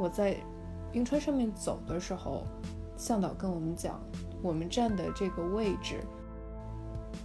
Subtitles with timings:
[0.00, 0.34] 我在
[0.90, 2.46] 冰川上面走的时候，
[2.96, 4.00] 向导跟我们讲，
[4.40, 6.00] 我们站的这个位置，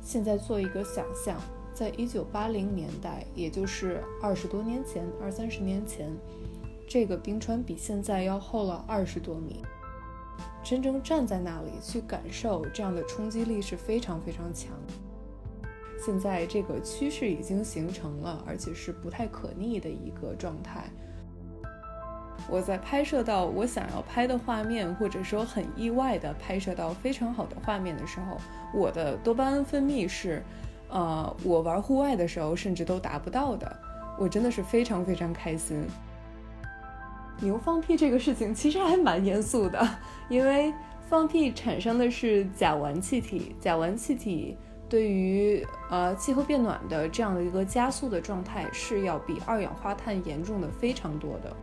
[0.03, 1.39] 现在做一个想象，
[1.73, 6.11] 在一九八零年代，也就是二十多年前，二三十年前，
[6.85, 9.63] 这个冰川比现在要厚了二十多米。
[10.61, 14.73] 真正站在那里去感受这样的冲击力是非常非常强。
[16.05, 20.89] 现在这个趋势已经形成了，而且是不太可逆的一个状态。
[22.49, 28.37] 我在拍摄到我想要拍的画面，或者说很意外的拍摄到非常好的画面的时候，
[28.73, 30.43] 我的多巴胺分泌是，
[30.89, 33.79] 呃，我玩户外的时候甚至都达不到的。
[34.17, 35.85] 我真的是非常非常开心。
[37.41, 39.85] 牛放屁这个事情其实还蛮严肃的，
[40.29, 40.73] 因为
[41.09, 44.57] 放屁产生的是甲烷气体，甲烷气体
[44.87, 51.53] 对于呃气候变暖的这样的一个加速的状态是要比二氧化碳严重的非常多的。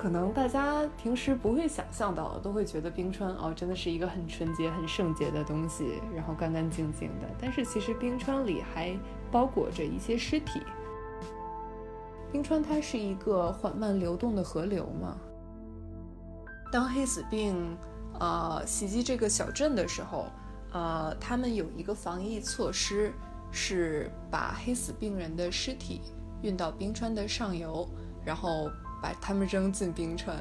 [0.00, 7.26] 可能大家平时不会想象到，都会觉得冰川哦真的是一个很纯洁、很圣洁的东西，然后干干净净的。
[7.36, 8.96] 但是其实冰川里还
[9.28, 10.62] 包裹着一些尸体。
[12.30, 15.16] 冰川它是一个缓慢流动的河流嘛。
[16.70, 17.76] 当黑死病
[18.20, 20.26] 呃袭击这个小镇的时候，
[20.72, 23.12] 呃，他们有一个防疫措施，
[23.50, 26.02] 是把黑死病人的尸体
[26.40, 27.84] 运到冰川的上游，
[28.24, 28.70] 然后
[29.02, 30.36] 把他们扔进冰川。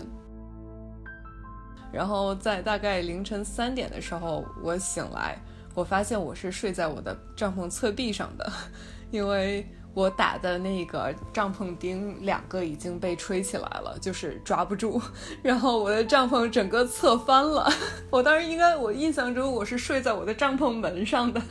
[1.92, 5.38] 然后在大概凌晨三点的时候，我醒来，
[5.74, 8.52] 我发现我是睡在我的帐篷侧壁上的，
[9.12, 9.66] 因为。
[9.94, 15.02] 我打的那个帐篷钉两个已经被吹起来了，就是抓不住，
[15.42, 17.68] 然后我的帐篷整个侧翻了。
[18.12, 21.42] 我当时应该，我印象中我是睡在我的帐篷门上的。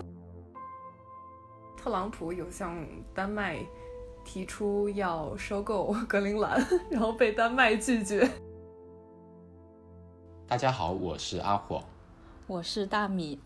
[1.76, 3.58] 特朗普有向丹麦
[4.26, 6.60] 提出要收购格陵兰，
[6.90, 8.28] 然后被丹麦拒绝。
[10.48, 11.80] 大家好，我是阿火，
[12.48, 13.38] 我是大米。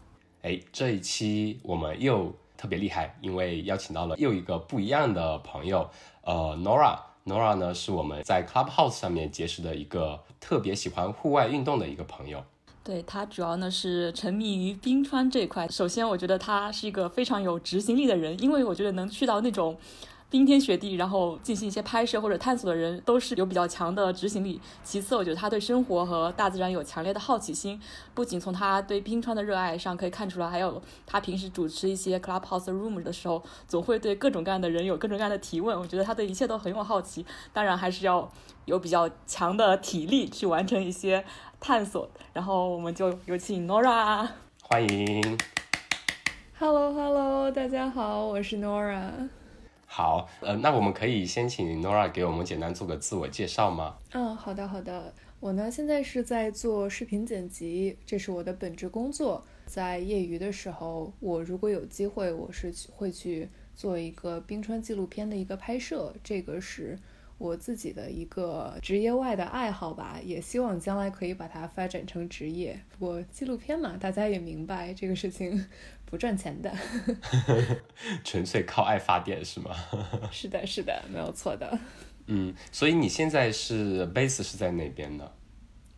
[0.42, 2.34] 哎，这一期我们又。
[2.56, 5.88] 特别厉害，因为邀请到了又一个不一样的朋友，
[6.20, 6.94] 呃，Nora。
[7.24, 12.44] Nora 呢是我们在 Clubhouse 上面结识的一个特别喜欢户外运动的一个朋友。
[12.84, 15.66] 对他主要呢是沉迷于冰川这一块。
[15.68, 19.74] 首先，我觉得他是一个非常有执行力的人，因为我觉得能去到那种。
[20.30, 24.60] 冰天雪地，然后进行一些拍摄或者探索的人，都是有比较强的执行力。
[24.84, 27.80] 其次，我觉得他对生活和大自然有强烈的好奇心。
[28.14, 35.76] 不仅从他对冰川的热爱上可以看出来，还有他平时主持一些 clubhouse room 的时候，总会对各种各样的人有各种各样的提问。
[35.76, 37.26] 我觉得他对一切都很有好奇。
[37.52, 38.30] 当然，还是要
[38.66, 41.24] 有比较强的体力去完成一些
[41.58, 42.08] 探索。
[42.32, 44.28] 然后，我们就有请 Nora，
[44.62, 45.36] 欢迎。
[46.56, 49.28] Hello Hello，大家好，我是 Nora。
[49.92, 53.96] 好，呃，那我们可以先请 Nora 给我们简单做个自我介绍吗？
[54.12, 55.12] 嗯，好的，好的。
[55.40, 59.44] 我呢现在是在做视频剪辑，这是我的本职工作。
[59.66, 66.96] 在业余的时候，我如果有机会，我是会去做一个冰川纪录片的一个拍摄，这个是
[67.38, 72.80] 我自己的一个职业外的爱好吧，也希望将来可以把它发展成职业。
[72.96, 75.66] 不过纪录片嘛，大家也明白这个事情。
[76.10, 76.70] 不赚钱的，
[78.24, 79.70] 纯粹靠爱发电是吗？
[80.32, 81.78] 是的，是的，没有错的。
[82.26, 85.30] 嗯，所以你现在是 base 是在哪边呢？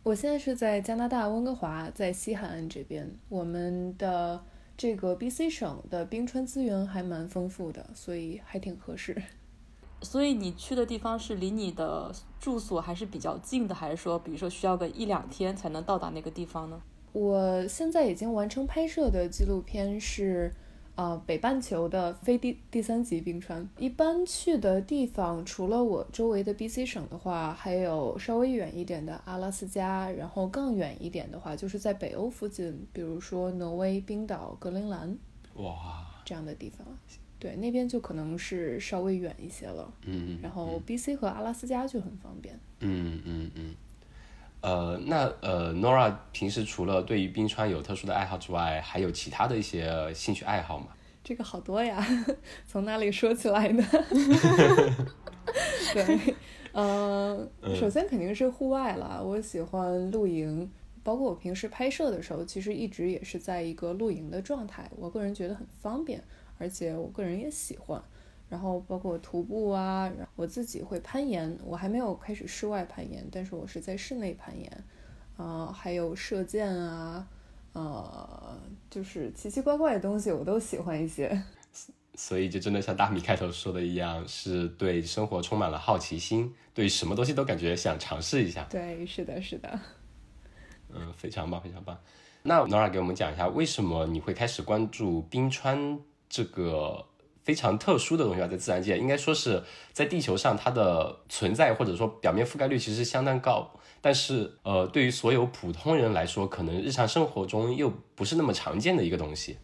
[0.03, 3.09] 我现在是在加拿大温哥华，在西海岸这边。
[3.29, 4.43] 我们的
[4.77, 9.21] 这个 BC 省的冰川资源还蛮丰富的，所以还挺合适。
[10.01, 16.81] 所以你去的地方是离你的住所还是比较近的，还是说，比如说需要个一两天才能到达那个地方呢？
[17.13, 20.51] 我现在已经完成拍摄的纪录片是，
[20.95, 23.69] 呃，北半球的非第第三级冰川。
[23.77, 35.17] 一般去的地方，除了我周围的 B.C 省的话，还有稍微远一点的阿拉斯加，然后更远一点的话，就是在北欧附近，比如说挪威、冰岛、格陵兰，
[35.55, 36.85] 哇，这样的地方。
[37.39, 39.93] 对，那边就可能是稍微远一些了。
[40.05, 42.57] 嗯然后 B.C 和阿拉斯加就很方便。
[42.79, 43.75] 嗯嗯嗯。
[44.63, 50.87] 呃，那呃，Nora 平时除了对于冰川有特殊的爱好之外，还有其他的一些兴趣爱好吗？
[51.21, 52.01] 这个好多呀，
[52.65, 53.83] 从哪里说起来呢？
[55.93, 56.33] 对，
[56.71, 57.45] 呃，
[57.75, 59.21] 首先肯定是户外了。
[59.21, 60.71] 我喜欢露营，
[61.03, 64.89] 包括我平时拍摄的时候，其实一直也是在一个露营的状态。
[64.95, 66.23] 我个人觉得很方便，
[66.57, 68.01] 而且我个人也喜欢。
[68.53, 74.83] 然后包括徒步啊，我自己会攀岩，我还没有开始室外攀岩，但是我是在室内攀岩，
[75.37, 77.27] 啊，还有射箭啊，
[77.71, 78.55] 呃，
[78.91, 81.41] 就是奇奇怪怪的东西我都喜欢一些。
[82.13, 88.67] 所以就真的像大米开头说的一样，是对生活充满了好奇心，对什么东西都感觉想尝试一下。
[88.69, 89.79] 对，是的，是的。
[90.89, 91.97] 嗯，非常棒，非常棒。
[92.43, 97.03] 那 Nora 给我们讲一下，为什么你会开始关注冰川这个
[97.43, 98.47] 非常特殊的东西啊？
[98.47, 99.61] 在自然界，应该说是
[99.91, 103.69] 在地球上它的存在或者说表面覆盖率其实相当高，
[104.01, 109.57] 但是呃，对于所有普通人来说，可能日常生活中又不是那么常见的一个东西。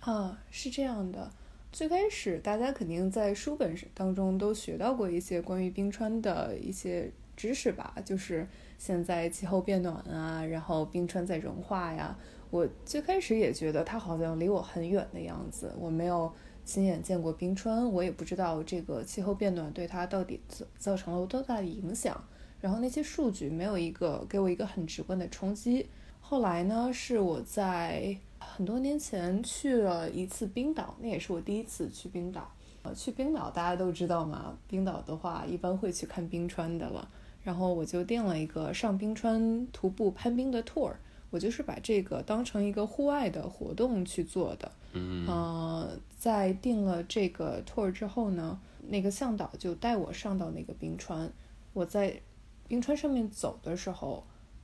[0.00, 1.30] 啊，是这样的。
[1.72, 8.46] 最开始大家肯定在书本当中都学到过一些关于冰川的一些知识吧，就是。
[8.76, 12.14] 现在气候变暖啊，然后冰川在融化呀。
[12.50, 16.30] 我最开始也觉得它好像离我很远的样子，我没有
[16.64, 22.22] 亲眼见过冰川，我也不知道这个气候变暖对它到底造造成了多大的影响。
[22.60, 25.86] 然后那些数据没有一个给我一个很直观的冲击。
[26.20, 32.50] 后来呢，是我在很多年前去了一次冰岛，那也是我第一次去冰岛。
[32.82, 37.06] 呃，去冰岛大家都知道嘛，冰岛的话一般会去看冰川的了。
[37.42, 40.92] 然后我就订了一个上冰川徒步攀冰的 tour，
[41.34, 44.70] 我就是把这个当成一个户外的活动去做的。
[44.92, 51.32] 嗯，在定了这个 tour 之后呢，那个向导就带我上到那个冰川。
[51.72, 52.20] 我在
[52.68, 54.22] 冰川上面走的时候，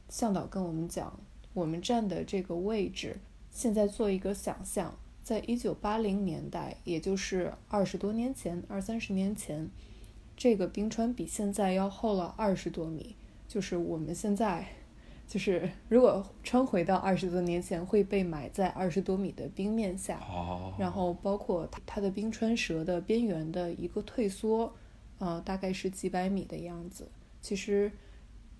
[0.08, 1.18] 向导跟我们讲，
[1.54, 3.16] 我们站的这个位置，
[3.50, 4.94] 现在做一个想象，
[5.24, 9.68] 在一九八零年代，也就是二十多年前，二三十年前。
[10.36, 13.16] 这个冰川比现在要厚了二十多米，
[13.48, 14.68] 就是我们现在，
[15.30, 20.18] 就是如果穿回到二十多年前，会被埋在二十多米的冰面下。
[20.18, 20.74] 哦。
[20.76, 24.74] 然后包括它的冰川舌的边缘的一个退缩，
[25.18, 27.08] 呃，大概是几百米的样子。
[27.40, 27.92] 其实，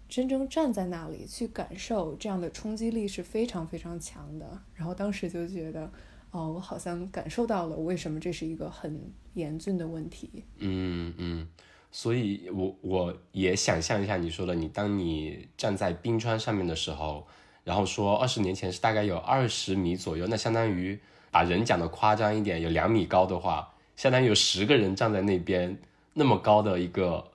[0.09, 4.63] 真正站在那里去感受这样的冲击力是非常非常强的。
[4.73, 5.91] 然后当时就觉得，
[6.31, 10.45] 哦，我好像感受到了为什么这是一个很严峻的问题。
[10.59, 11.49] 嗯嗯。
[11.93, 17.27] 所以，我我也想象一下你说的，你当你站在冰川上面的时候，
[17.65, 20.99] 然后说二十年前是大概有二十米左右，那相当于
[21.31, 25.77] 把人讲的夸张一点，有两米高的话，相当于有十个人站在那边，
[26.15, 27.29] 那么高的一个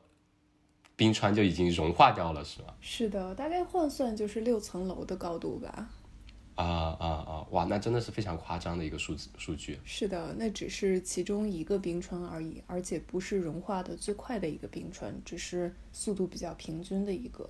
[0.96, 2.68] 冰川就已经融化掉了，是吗？
[2.80, 5.90] 是的，大概换算就是六层楼的高度吧。
[6.56, 7.48] 啊啊啊！
[7.52, 9.78] 哇，那真的是非常夸张的一个数字数据。
[9.84, 17.50] 是的，那只是其中一个冰川而已，而且不是融化的最快的一个冰川，只是速度比较平均的一个。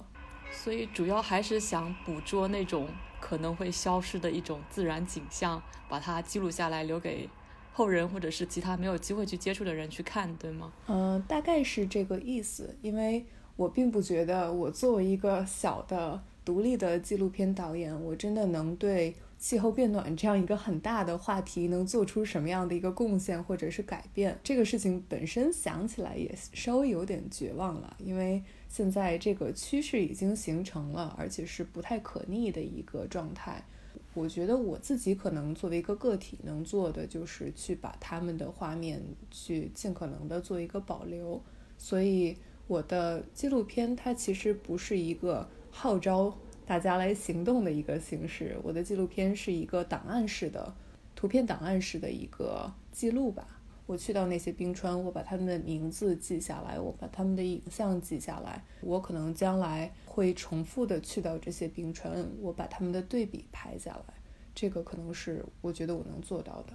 [0.51, 2.87] 所以主要还是想捕捉那种
[3.19, 7.29] 可能会消失的一种自然景象，把它记录下来，留给
[7.73, 10.73] 后人或者是其他没有机会去接触的人去看，对吗？
[10.87, 12.75] 嗯，大概是这个意思。
[12.81, 13.23] 因为
[13.55, 16.23] 我并不觉得我作为一个小的。
[16.45, 24.39] 独立的纪录片导演，我真的能对气候变暖这样一个很大的话题能做出什么样的一个贡献或者是改变？
[24.43, 33.65] 这个事情本身想起来也稍微有点绝望了，因为现在这个趋势已经形成了，而且是不太可逆的一个状态。
[34.13, 39.01] 我觉得我自己可能作为一个个体能做的就是去把他们的画面
[39.31, 41.41] 去尽可能的做一个保留。
[41.77, 42.37] 所以
[42.67, 45.49] 我的纪录片它其实不是一个。
[45.77, 46.33] 号召
[46.65, 48.57] 大家来行动的一个形式。
[48.63, 50.73] 我的纪录片是一个档案式的
[51.13, 53.45] 图片档案式的一个记录吧。
[53.85, 58.63] 我去到那些冰川，我把他们的名字记下来，我把他们的影像记下来。
[58.81, 64.13] 我可能将来会重复的去到这些冰川，我把他们的对比拍下来。
[64.55, 66.73] 这个可能是我觉得我能做到的。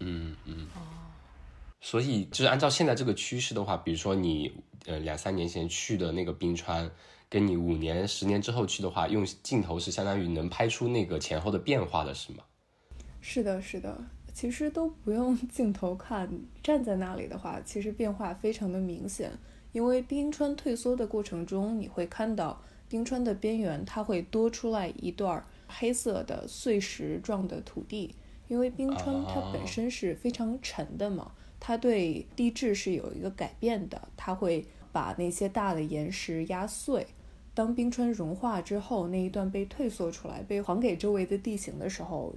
[0.00, 0.68] 嗯嗯。
[0.76, 0.80] 哦。
[1.80, 4.52] 所以就是按照现在这个趋势的话，比如说你
[4.86, 6.90] 呃两三年前去的那个冰川。
[7.30, 12.44] 跟你五年、十年之后去的话，用镜头是相当于能拍出那个前后的变化的，是吗？
[13.22, 16.30] 是的，是的，其实都不用 镜头看，
[16.62, 19.32] 站在那里的话，其实变化非常的明显。
[19.72, 28.14] 因为冰川退缩的过程中，你会看到冰川的边缘它会多出来一段黑色的碎石状的土地，
[28.46, 31.32] 因为冰川它本身是非常沉的嘛，
[31.64, 37.06] 它对地质是有一个改变的，它会把那些大的岩石压碎。
[37.54, 42.34] 当冰川融化之后，那一段被退缩出来，被还给周围的地形的时候，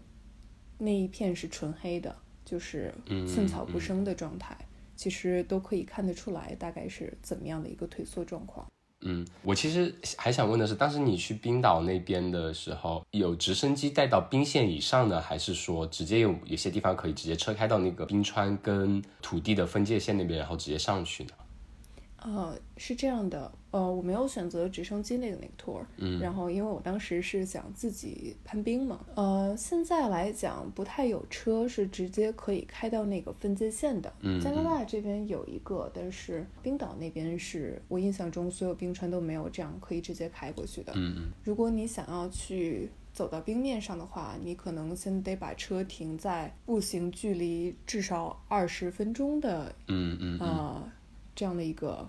[0.77, 2.15] 那一片是纯黑的，
[2.46, 2.94] 就是
[3.27, 4.55] 寸草不生的状态。
[4.96, 8.67] 其实都可以看得出来，大概是怎么样的一个退缩状况。
[9.07, 21.29] 嗯，我其实还想问的是，当时你去冰岛那边的时候，有直升机带到冰线以上呢，还是说直接有有些地方可以直接车开到那个冰川跟土地的分界线那边，然后直接上去呢？
[22.17, 41.24] 呃，是这样的，呃，我没有选择直升机那个那个 tour，嗯，然后因为我当时是想自己攀冰嘛，呃，现在来讲不太有车是直接可以开到那个分界线的，嗯加拿大这边有一个，但是冰岛那边是我印象中所有冰川都没有这样可以直接开过去的，嗯嗯。
[41.43, 50.39] 如果你想要去走到冰面上的话，你可能先得把车停在步行距离至少二十分钟的嗯嗯嗯。
[50.39, 50.91] 呃
[51.35, 52.07] 这样的一个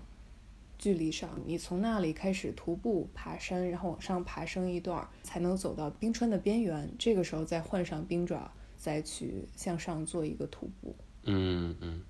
[0.77, 6.89] 距离上，你从那里开始徒步爬山，然后往上爬升一段儿，才能走到冰川的边缘。
[6.97, 10.95] 这个时候再换上冰爪，再去向上做一个徒步。
[11.23, 12.01] 嗯嗯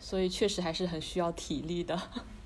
[0.00, 2.00] 所以确实还是很需要体力的。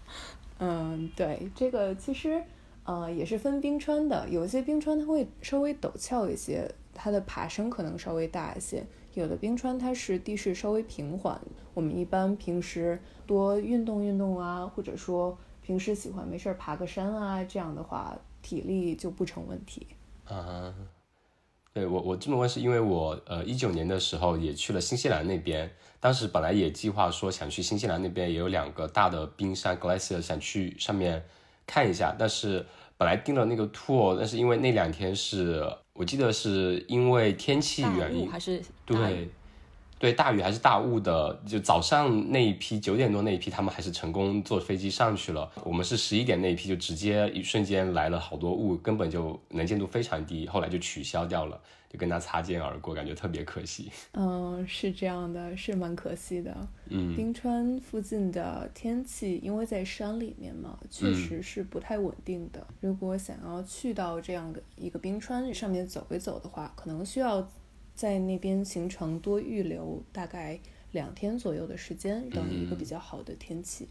[0.58, 2.42] 嗯，对，这个其实
[2.84, 8.82] 呃也是分冰川的，有一些冰川它会稍微陡峭一些，它的爬升可能稍微大一些；
[9.14, 11.40] 有的冰川它是地势稍微平缓。
[11.74, 19.86] 我们一般平时多运动运动啊，或者说平时喜欢没事儿爬个山啊，这样的话体力就不成问题。
[20.24, 20.74] 啊，
[21.72, 31.24] 对我我这么问是因为我呃一九年的时候也去了新西兰那边，当时本来也计划说想去新西兰那边也有两个大的冰山 glacier 想去上面
[31.66, 39.28] 看一下，但是本来订了那个 tour，但是因为那两天是我记得是因为天气原因，还是对，
[39.98, 45.50] 对，大雨还是大雾的，就早上那一批九点多那一批，他们还是成功坐飞机上去了。
[45.64, 51.60] 我们是十一点那一批，就直接一瞬间来了好多雾，根本就能见度非常低，后来就取消掉了，
[51.92, 53.90] 就跟他擦肩而过，感觉特别可惜。
[54.12, 56.56] 嗯，是这样的，是蛮可惜的。
[56.88, 62.66] 嗯冰川附近的天气，因为在山里面嘛，确实是不太稳定的。
[62.80, 67.46] 如果想要去到这样的一个冰川上面走一走的话，可能需要
[67.94, 70.58] 在那边行程多预留大概
[70.92, 73.86] 两天左右的时间，等一个比较好的天气。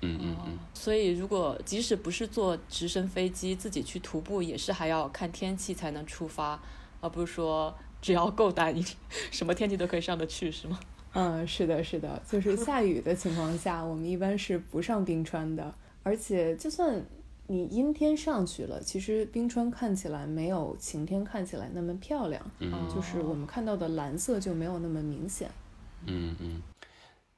[0.00, 6.62] 嗯嗯嗯，所以如果即使不是坐直升飞机，自己去徒步，也是还要看天气才能出发，
[7.00, 8.84] 而不是说只要够大，你
[9.30, 10.78] 什么天气都可以上得去，是吗？
[11.14, 15.74] 嗯，是的，是的，就是下雨的情况下，我们一般是不上冰川的。
[16.02, 17.02] 而且，就算
[17.46, 25.50] 你阴天上去了，其实冰川看起来没有晴天看起来那么漂亮，嗯就是我们看到的蓝色就没有那么明显。
[26.06, 26.62] 嗯嗯，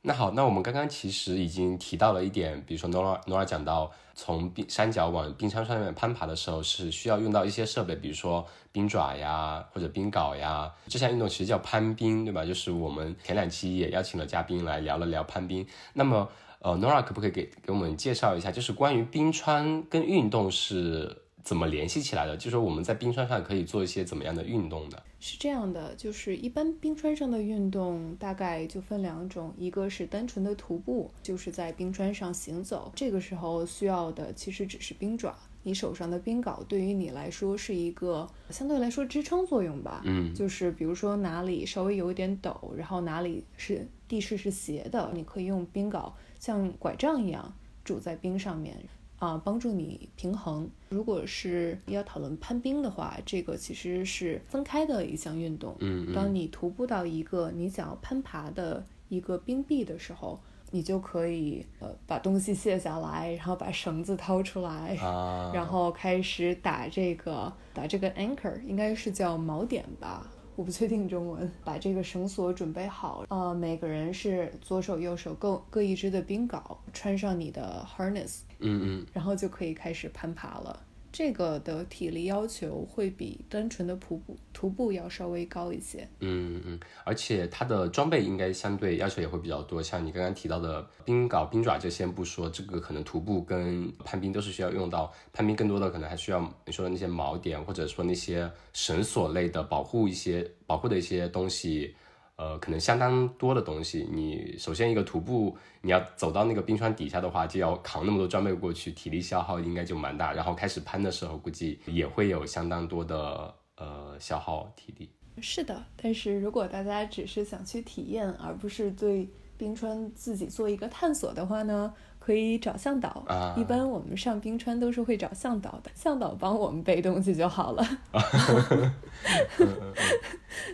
[0.02, 12.47] 那好，那我们刚刚其实已经提到了一点，比如说 Nora Nora 讲到从冰山脚往冰川上面攀爬的时候是需要用到一些设备，比如说冰爪呀或者冰镐呀，这项运动其实叫攀冰，对吧？
[12.47, 15.66] 就是我们前两期也邀请了嘉宾来聊了聊攀冰。
[15.92, 16.26] 那么
[16.61, 22.37] 呃，Nora 可不可以给给我们介绍一下，就是关于冰川跟运动是怎么联系起来的？
[22.37, 24.97] 就是说我们在冰川上可以做一些怎么样的运动呢？
[25.19, 35.35] 是这样的，就是一般冰川上的运动大概就分两种，一个是单纯的徒步，就是在冰川上行走，这个时候需要的其实只是冰爪。
[35.64, 47.52] 你手上的冰镐对于你来说是一个相对来说支撑作用吧，嗯就是比如说哪里稍微有一点陡，然后哪里是地势是斜的，你可以用冰镐像拐杖一样
[47.85, 48.76] 拄在冰上面，
[49.21, 50.69] 啊、帮助你平衡。
[50.89, 55.77] 如果是要讨论攀冰的话，这个其实是分开的一项运动。
[55.79, 70.27] 嗯嗯当你徒步到一个你想要攀爬的一个冰壁的时候，你就可以呃把东西卸下来，然后把绳子掏出来，啊，然后开始打这个打这个 anchor，应该是叫锚点吧，
[70.61, 71.50] 我不确定中文。
[71.64, 80.79] 把这个绳索准备好，呃，每个人是左手右手各各一支的冰镐，穿上你的 harness，嗯嗯然后就可以开始攀爬了。
[81.12, 86.09] 这个的体力要求会比单纯的徒步徒步要稍微高一些。
[86.21, 95.12] 嗯嗯，而且它的装备应该相对要求也会比较多，像你刚刚提到的冰镐、冰爪，就先不说，这个可能徒步跟攀冰都是需要用到。
[95.33, 101.95] 攀冰更多的可能还需要你说的那些锚点，或者说那些绳索类的保护一些保护的一些东西，
[102.40, 104.09] 呃，可能相当多的东西。
[104.11, 110.32] 你首先一个徒步，你要走到那个冰川底下的话，就要扛那么多装备过去，体力消耗应该就蛮大。
[110.32, 115.11] 然后开始攀的时候，估计也会有相当多的呃消耗体力。
[115.42, 119.28] 是的，但是如果大家只是想去体验，而不是对
[119.59, 121.92] 冰川自己做一个探索的话呢，
[122.31, 123.09] 可以找向导。
[123.27, 127.85] 啊一般我们上冰川都是会找向导的，向导帮我们背东西就好了。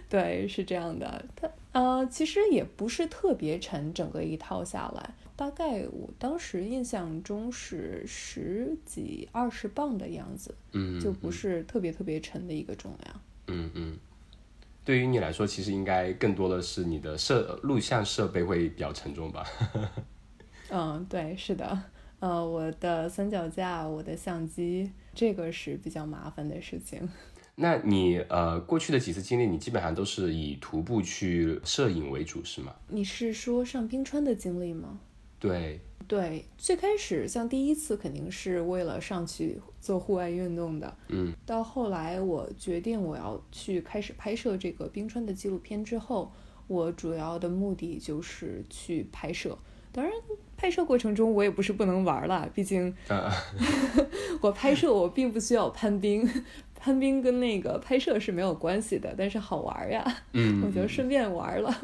[0.07, 1.25] 对，是这样的。
[1.35, 13.21] 它呃，其实也不是特别沉，整个一套下来，大概我当时印象中是十几二十磅的样子，嗯，就不是特别特别沉的一个重量。
[13.47, 13.97] 嗯嗯，
[14.85, 19.43] 对于你来说，其实应该更多的是你的设录像设备会比较沉重吧？
[20.71, 21.83] 嗯，对，是的，
[22.19, 27.09] 呃，我的三脚架，我的相机，这个是比较麻烦的事情。
[27.59, 32.75] 那你呃过去的几次经历，你基本上都是以徒步去摄影为主，是吗？
[32.89, 34.99] 你是说上冰川的经历吗？
[35.39, 46.33] 对，对，最开始像第一次肯定是为了上去做户外运动的，嗯，到后来我决定我要去开始拍摄这个冰川的纪录片之后，
[46.67, 49.57] 我主要的目的就是去拍摄。
[49.93, 50.13] 当然，
[50.57, 53.31] 拍摄过程中我也不是不能玩了，毕竟呃，
[54.41, 56.29] 我拍摄我并不需要攀冰，
[56.75, 61.75] 攀冰跟那个拍摄是没有关系的，但是好玩呀，嗯，我就顺便玩了。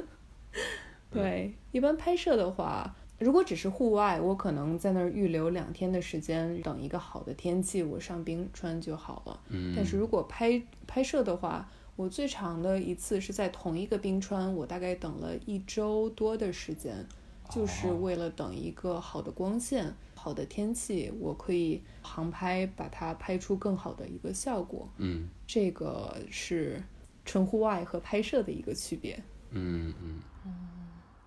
[1.10, 9.40] 对，一般拍摄的话，如果只是户外，我可能在那儿预留两天的时间，等一个好的天气，我上冰川就好了。
[9.50, 17.06] 嗯，但是如果拍拍摄的话，我最长的一次是在同一个冰川，我大概等了一周多的时间，
[17.52, 24.88] 就是哦为了等一个好的光线、好的天气，我可以航拍，把它拍出更好的一个效果。
[24.96, 26.82] 嗯这个是
[27.24, 29.22] 纯户外和拍摄的一个区别。
[29.50, 30.52] 嗯嗯嗯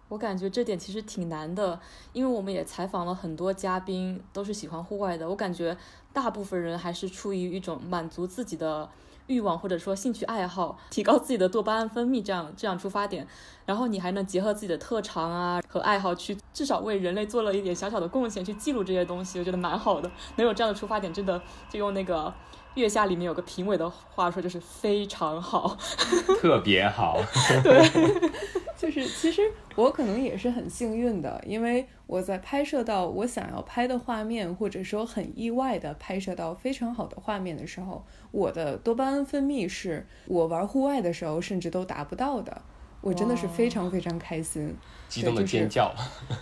[0.07, 1.79] 我感觉这点其实挺难的，
[2.13, 5.27] 因为我们也采访了很多嘉宾，都是喜欢户外的。
[5.27, 5.75] 我感觉
[6.13, 8.89] 大部分人还是出于一种满足自己的
[9.27, 13.27] 欲望，或者说兴趣爱好，提高自己的多巴胺分泌这样这样出发点。
[13.65, 20.11] 然后你还能结合自己的特长啊和爱好去，至少为人类做了一点小小的贡献，去记录这些东西，我觉得蛮好的。
[20.35, 22.31] 能有这样的出发点，真的就用那个
[22.75, 25.75] 月下里面有个评委的话说，就是非常好。
[26.39, 27.19] 特别好。
[27.63, 27.81] 对
[28.77, 29.41] 就是其实
[29.75, 42.61] 我可能也是很幸运的，因为我在拍摄到我想要拍的画面，或者说很意外的拍摄到非常好的画面的时候，我的多巴胺分泌是我玩户外的时候甚至都达不到的。
[43.05, 44.75] 我真的是非常非常开心，
[45.07, 45.93] 激动的对就是尖叫，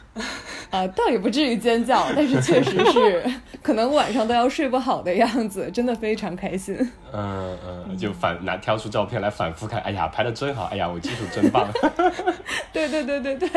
[0.72, 3.22] 啊、倒也不至于尖叫，但是确实是
[3.62, 6.74] 可能晚上都要睡不好的样子，真的非常开心。
[7.12, 7.58] 嗯
[7.90, 11.70] 嗯，就反拿挑出照片来反复看，哎呀，拍的真好，哎呀，我技术真棒。
[12.72, 13.50] 对对对对对，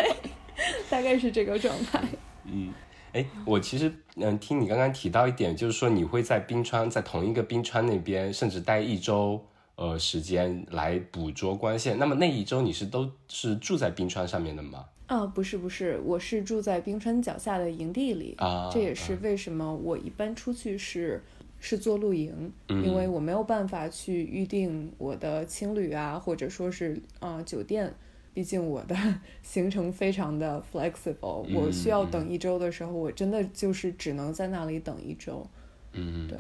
[0.90, 2.02] 大概是这个状态。
[2.44, 2.74] 嗯，
[3.12, 9.40] 哎，我其实嗯，听你刚刚提到一点，就是说你会在冰川，在同一个冰川那边，甚至待一周
[9.76, 11.98] 呃时间来捕捉光线。
[11.98, 14.86] 那么那一周你是都是住在冰川上面的吗？
[15.06, 21.22] 啊，不是不是，我是住在冰川脚下的营地里，啊，这也是为什么我一般出去是
[21.60, 27.94] 是做露营，因为我没有办法去预定我的青旅啊，或者说是呃酒店，
[28.34, 28.96] 毕竟我的
[29.44, 35.46] 行程非常的 flexible，、我需要等一周的时候，我真的就是只能在那里等一周。
[35.92, 36.36] 嗯，对，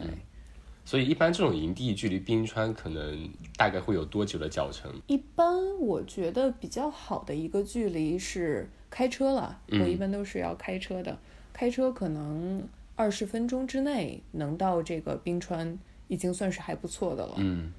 [0.86, 4.90] 所以一般这种营地距离冰川可能大概会有多久的脚程？
[5.08, 11.18] 一般我觉得比较好的一个距离是开车了，我一般都是要开车的，
[11.52, 17.34] 开车可能二十分钟之内能到这个冰川，已经算是还不错的了。
[17.38, 17.72] 嗯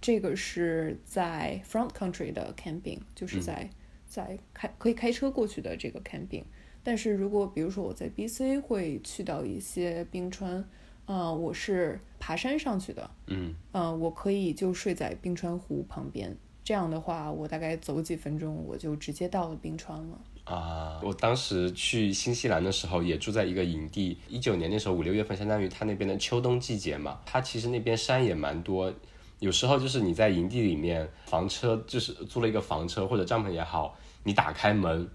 [0.00, 3.70] 这个是在 front country 的 camping，就是在、
[4.04, 6.42] 在开可以开车过去的这个 camping。
[6.82, 10.68] 但是如果比如说我在 BC 会去到一些冰川，
[11.12, 16.34] 呃，我是爬山上去的，嗯呃，我可以就睡在冰川湖旁边。
[16.64, 20.18] 这样的话，我大概走几分钟，我就直接到了冰川了。
[20.44, 28.90] 啊，我当时去新西兰的时候也住在一个营地，一九年那时候五六月份，相当于它那边的秋冬季节嘛，它其实那边山也蛮多。
[29.38, 33.94] 有时候就是你在营地里面，房车就是租了一个房车或者帐篷也好，
[34.24, 35.06] 你打开门，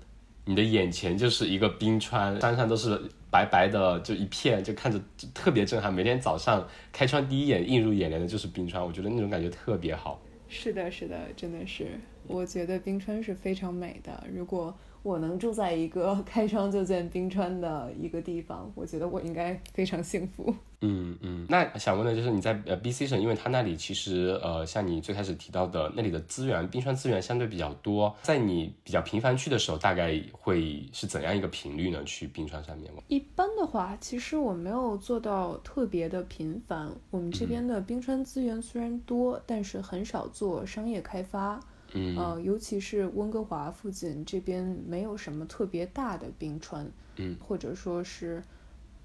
[0.45, 4.99] 你的眼前就是一个冰川，山上都是白白的，就一片，就看着
[5.33, 5.93] 特别震撼。
[5.93, 10.21] 每天早上开窗第一眼映入眼帘的就是冰川，我觉得那种感觉特别好。
[10.47, 14.23] 是的，是的，真的是，我觉得冰川是非常美的。
[14.33, 14.73] 如果
[15.07, 20.53] 我能住在一个 开窗就见冰川的一个地方，我觉得我应该非常幸福。
[20.81, 32.03] 嗯嗯，那想问的就是你在呃 B C 省，因为它那里其实呃像你最开始提到的，那里的资源冰川资源相对比较多，在你比较频繁去的时候，大概会是怎样一个频率呢？
[32.03, 33.01] 去冰川上面玩？
[33.07, 36.91] 一般的话，其实我没有做到特别的频繁。
[37.09, 41.59] 我们这边的冰川资源虽然多，但是很少做商业开发。
[41.93, 42.17] 嗯。
[42.17, 48.43] 呃，尤其是温哥华附近这边没有什么特别大的冰川，嗯，或者说是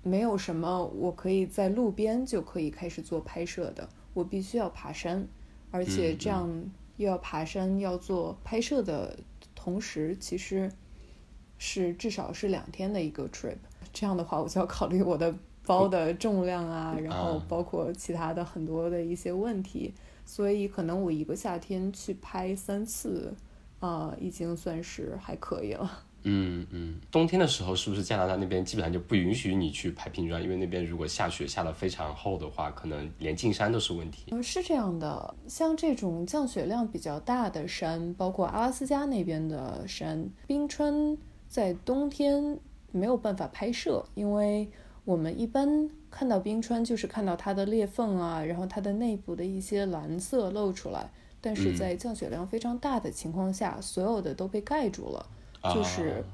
[0.03, 5.27] 没有什么我可以在路边就可以开始做拍摄的，我必须要爬山，
[5.71, 6.51] 而且这样
[6.97, 9.17] 又要爬山要做拍摄的
[9.55, 10.71] 同时，其实
[11.59, 13.57] 是至少是两天的一个 trip。
[13.93, 19.95] 这样的话，我就要考虑我的包的重量啊，然后包括其他的很多的一些问题。
[20.25, 23.35] 所以可能我一个夏天去拍三次，
[23.81, 26.05] 呃，已经算是还可以了。
[26.25, 30.41] 嗯嗯，冬天的时候是不是加拿大那边基本上就不允许你去拍冰川？
[30.41, 34.27] 因为那边如果下雪下的非常厚的话，可能连进山都是问题。
[34.31, 42.57] 嗯，是这样的，像这种降雪量比较大的山，包括阿拉斯加那边的山，冰川在冬天
[42.93, 44.71] 没有办法拍摄，因为
[45.05, 51.11] 我们一般看到冰川就是看到它的裂缝啊，然后它的内部的一些蓝色露出来，
[51.41, 55.27] 但是在降雪量非常大的情况下，所有的都被盖住了。
[55.75, 56.25] 就是，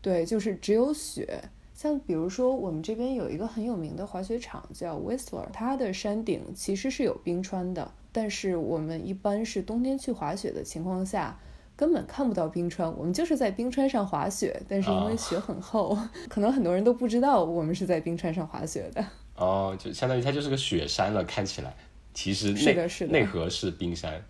[0.00, 1.42] 对，就是只有雪。
[1.74, 11.38] 像比如说，我们这边有一个很有名的滑雪场叫 Whistler，它的山顶其实是有冰川的，但是我们一般是冬天去滑雪的情况下，
[11.78, 12.92] 根本看不到冰川。
[12.98, 15.96] 我们就是在冰川上滑雪，但是因为雪很厚，
[16.28, 19.04] 可能很多人都不知道我们是在冰川上滑雪的。
[19.36, 21.72] 哦，就相当于它就是个雪山了，看起来，
[22.12, 24.20] 其实是的，是的，内核是冰山。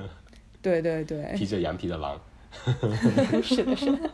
[0.60, 2.20] 对对对，披着羊皮的狼。
[3.42, 4.10] 是的，是的。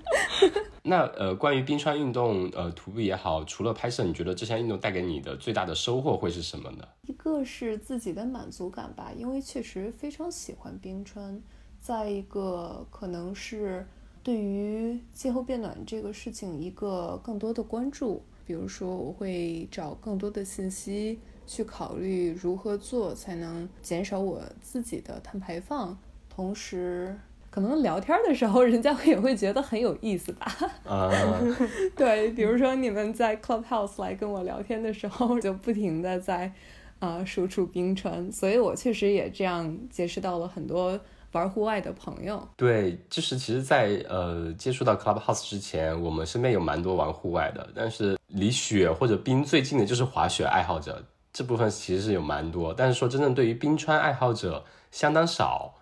[0.84, 6.86] 那呃，关于冰川运动，呃，徒步也好，除了拍摄，你觉得这项运动带给你的最大的收获会是什么呢？
[7.08, 11.42] 一个是自己的满足感吧，因为确实非常喜欢冰川。
[11.84, 13.86] 再一个，可能是
[14.22, 18.22] 对于气候变暖这个事情一个更多的关注。
[18.46, 25.94] 比如说，我会找更多的信息去考虑如何做才能减少我自己的碳排放，
[26.30, 27.14] 同时。
[27.50, 30.46] 可能聊天的时候，人家也会觉得很有意思吧？
[30.86, 31.10] 啊，
[31.94, 36.50] 对，比如说你们在 Clubhouse 来跟我聊天的时候，就不停的在
[36.98, 40.98] 啊输出冰川，所以我确实也这样结识到了很多
[41.34, 42.48] 玩户外的朋友。
[42.56, 55.74] 对，就是其实，在呃接触到 Clubhouse 之前，我们身边有蛮多玩户外的，但是离雪或者冰最近的就是滑雪爱好者，这部分其实是有蛮多，但是说真正对于冰川爱好者相当少。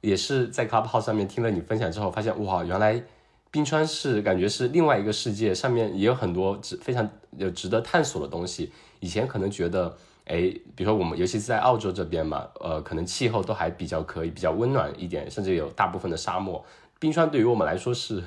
[0.00, 3.02] 也是在 Clubhouse 上面听了你分享之后，发现哇，原来
[3.50, 8.70] 冰川是感觉是另外一个世界，上面也有很多值非常有值得探索的东西。
[9.00, 9.96] 以前可能觉得，
[10.28, 10.40] 哎，
[10.76, 16.64] 比如说我们尤其是在澳洲这边嘛，呃，可能气候都还比较可以，比较温暖一点，甚至有大部分的沙漠。
[17.00, 18.22] 冰川对于我们来说是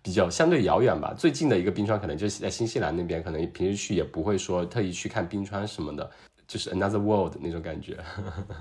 [0.00, 1.12] 比较相对遥远吧。
[1.16, 6.08] 最近的一个冰川可能就是在新西兰那边，可能平时去也不会说特意去看冰川什么的，
[6.46, 7.98] 就是 another world 那种感觉。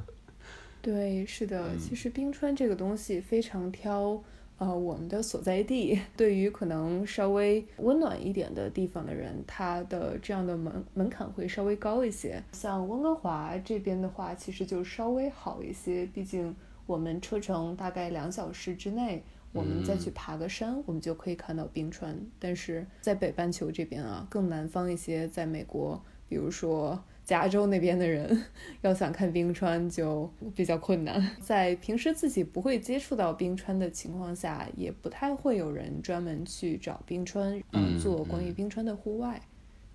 [0.81, 4.19] 对，是的，其实冰川这个东西非常挑，
[4.61, 5.99] 呃，我们的所在地。
[6.15, 12.39] 对于可能稍微温暖一点的地方的人，他的这样的门门槛会稍微高一些。
[12.51, 22.15] 像温哥华这边的话，其实就稍微好一些，毕竟我们车程大概两小时之内，我们再去爬个山，我们就可以看到冰川。
[22.37, 27.03] 但是在北半球这边啊，更南方一些，在美国，比如说。
[27.23, 28.45] 加州那边的人
[28.81, 39.39] 要想看冰川就比较困难，在平时自己不会接触到冰川的情况下，也不太会有人专门去找冰川，嗯，做关于冰川的户外。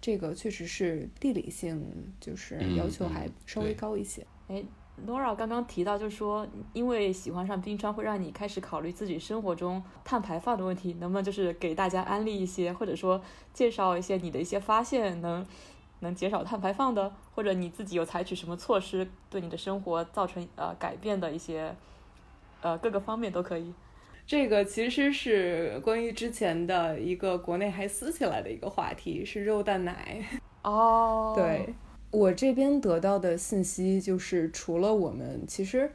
[0.01, 1.85] 这个确实是地理性，
[2.21, 4.25] 就是要求还稍微高一些。
[4.47, 4.63] 哎
[5.05, 13.21] ，Nora 刚刚提到，就是说，因为喜欢上冰川，会让你开始考虑自己生活中碳排放的问题，能不能就是给大家安利一些，或者说
[13.53, 15.45] 介绍一些你的一些发现，能？
[16.01, 21.75] 能减少碳排放的，或者你自己有采取什么措施对你的生活造成呃改变的一些，
[22.61, 23.73] 呃各个方面都可以。
[24.27, 30.23] 这个其实是关于之前的一个国内还撕起来的一个话题，是肉蛋奶。
[30.63, 31.73] 哦， 对
[32.11, 35.91] 我这边得到的信息就是，除了我们其实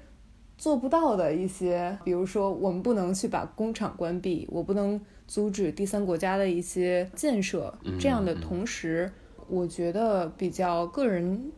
[0.58, 9.12] 做不到的一些，比如说我们不能去把工厂关闭，我不能阻止第三国家的一些建设，这样的同时。
[9.52, 11.52] 我觉得比较个人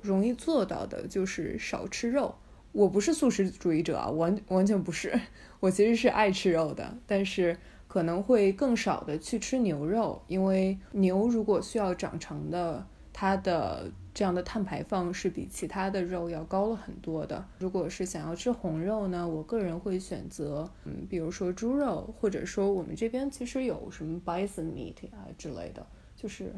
[0.00, 2.34] 容易做到的就是少吃肉。
[2.72, 5.20] 我不是素食主义者啊，完完全不是。
[5.60, 17.44] 我其实是爱吃肉的，但是可能会更少的去吃牛肉，因为牛如果需要长成的，它的这样的碳排放是比其他的肉要高了很多的。
[17.58, 26.54] 如果是想要吃红肉呢，我个人会选择，嗯，比如说猪肉，或者说我们这边其实有什么 bison meat 啊之类的，就是。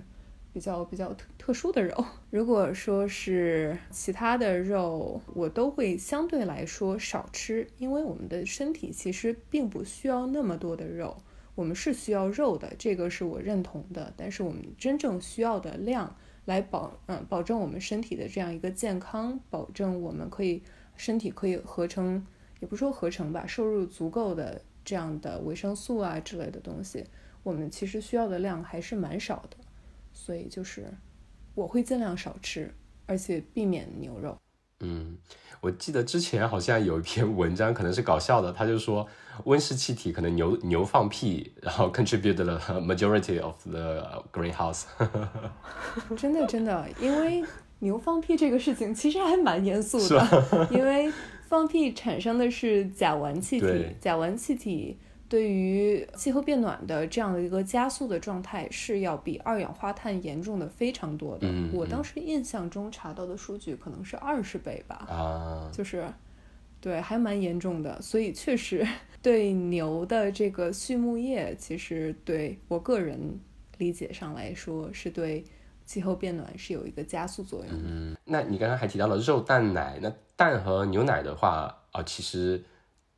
[0.53, 11.17] 比较比较特特殊的肉， 如果说是其他的肉，我都会相对来说少吃，因为我们的身体其实并不需要那么多的肉，
[11.55, 14.13] 我们是需要肉的，这个是我认同的。
[14.17, 20.63] 但是我们真正需要的量来保，嗯，保证我们身体的这样一个健康，保证我们可以
[20.97, 22.27] 身体可以合成，
[22.61, 27.05] 也不说合成吧，摄入足够的这样的维生素啊之类的东西，
[27.43, 29.57] 我们其实需要的量还是蛮少的。
[30.19, 30.93] 所以就是，
[31.55, 32.75] 我会尽量少吃，
[33.07, 34.37] 而且避免牛肉。
[34.81, 35.17] 嗯，
[35.61, 39.09] 我记得之前好像有一篇文章，可能是搞笑的，他就说
[39.45, 44.83] 温室气体可能牛牛放屁，然后 contributed the majority of the greenhouse。
[46.19, 47.45] 真的真的，因为
[47.79, 51.11] 牛放屁这个事情其实还蛮严肃的，因为
[51.47, 54.99] 放屁产生的是甲烷气体，甲烷气体
[55.29, 61.47] 对于气候变暖的这样的一个加速的状态是要比二氧化碳严重的非常多的。
[61.47, 66.09] 嗯我当时印象中查到的数据可能是二十倍吧，啊，就是
[66.81, 68.01] 对，还蛮严重的。
[68.01, 68.87] 所以确实
[69.21, 73.39] 对牛的这个畜牧业，其实对我个人
[73.77, 75.45] 理解上来说，是对
[75.85, 77.85] 气候变暖是有一个加速作用的。
[77.85, 82.63] 嗯，那你刚刚还提到了肉蛋奶，那蛋和牛奶的话，啊、其实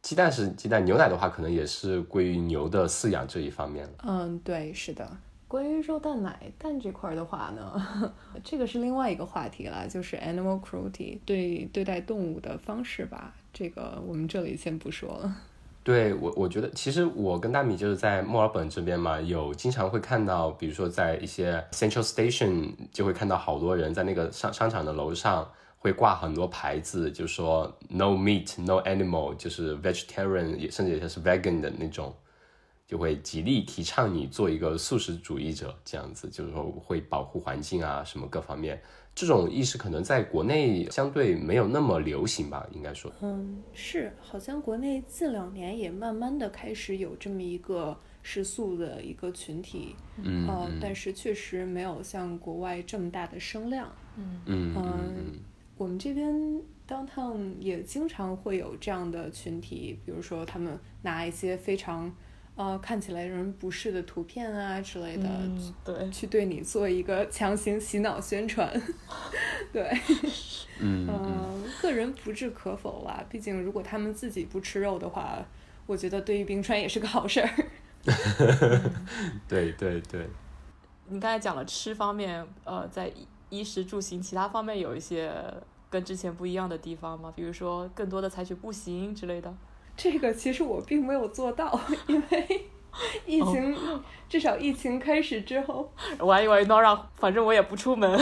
[0.03, 3.93] 鸡蛋是鸡蛋，牛奶的话可能也是归于牛的饲养这一方面了。
[4.07, 5.09] 嗯，对，是的。
[5.47, 8.13] 关于肉蛋奶蛋这块儿的话呢，
[8.45, 13.35] 这个是另外一个话题了，就是 animal cruelty 对对待动物的方式吧。
[13.53, 15.37] 这个我们这里先不说了。
[15.83, 25.51] 对我，我觉得其实我跟大米就是在墨尔本这边嘛，有经常会看到，比如说在一些 Central Station 就会看到好多人在那个商商场的楼上
[25.83, 32.15] 会挂很多牌子，就说 No meat, no animal，就是 vegetarian，也甚至有些是 vegan 的那种，
[32.87, 38.79] 就会极力提倡你做一个素食主义者，这样子就是说会保护环境啊什么各方面。
[39.15, 43.11] 这种意识可能在国内相对没有那么流行吧，应该说。
[43.23, 53.91] 嗯，是，好像国内近两年也慢慢的开始有这么一个食素的一个群体，嗯呃，但是确实没有像国外这么大的声量。
[54.17, 55.41] 嗯嗯嗯
[55.81, 56.31] 我们这边
[56.87, 62.15] downtown 也经常会有这样的群体，比如说他们拿一些非常
[62.55, 68.71] 呃看起来让人不适的图片啊之类的，嗯，对，去对你做一个强行洗脑宣传。
[69.73, 69.91] 对，
[70.81, 73.25] 嗯嗯，个人不置可否啦。
[73.31, 75.43] 毕竟如果他们自己不吃肉的话，
[75.87, 77.49] 我觉得对于冰川也是个好事儿。
[79.49, 80.29] 对对对。
[81.09, 83.11] 你刚才讲了吃方面，呃，在
[83.51, 85.33] 衣衣食住行其他方面有一些
[85.91, 87.33] 跟之前不一样的地方吗？
[87.37, 89.53] 比如说更多的采取步行之类的。
[89.97, 92.67] 这个其实我并没有做到， 因为
[93.27, 93.77] 疫情，
[94.29, 98.19] 至少疫情开始之后，我还以为 Nora，反正我也不出门，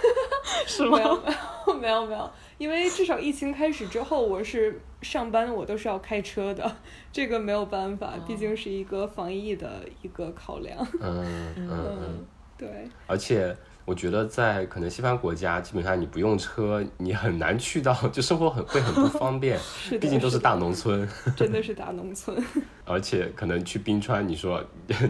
[0.66, 1.02] 是吗没？
[1.04, 1.30] 有没
[1.68, 6.76] 有没有没有，因为至少疫情开始之后，我是上班我都是要开车的，
[7.12, 10.76] 这个没有办法，毕竟是一个防疫的一个考量。
[11.00, 12.26] 嗯嗯嗯，嗯，
[12.58, 22.40] 对，而且我觉得在可能西方国家，基本上你不用车，你很难去到，就生活很会很不方便， 是的，毕竟都是大农村，真的是大农村。
[22.84, 24.62] 而且可能去冰川，你说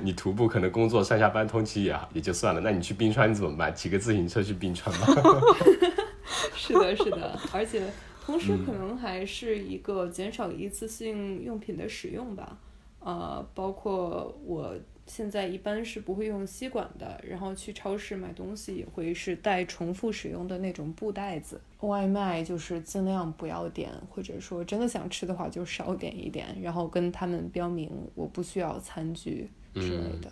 [0.03, 3.75] 你徒步可能工作上下班通勤也也就算了，那你去冰川你怎么办？
[3.75, 5.07] 骑个自行车去冰川吗？
[6.57, 7.83] 是的，是的，而且
[8.25, 12.57] 同时可能还是一个减少一次性用品的使用吧。
[13.01, 14.73] 呃，包括我
[15.07, 21.61] 现在一般是不会用吸管的，然后去超市买东西也会是带重复使用的那种布袋子。
[21.81, 30.31] 外卖就是尽量不要点，或者说真的想吃的话就少点一点，然后跟他们标明我不需要餐具之类的。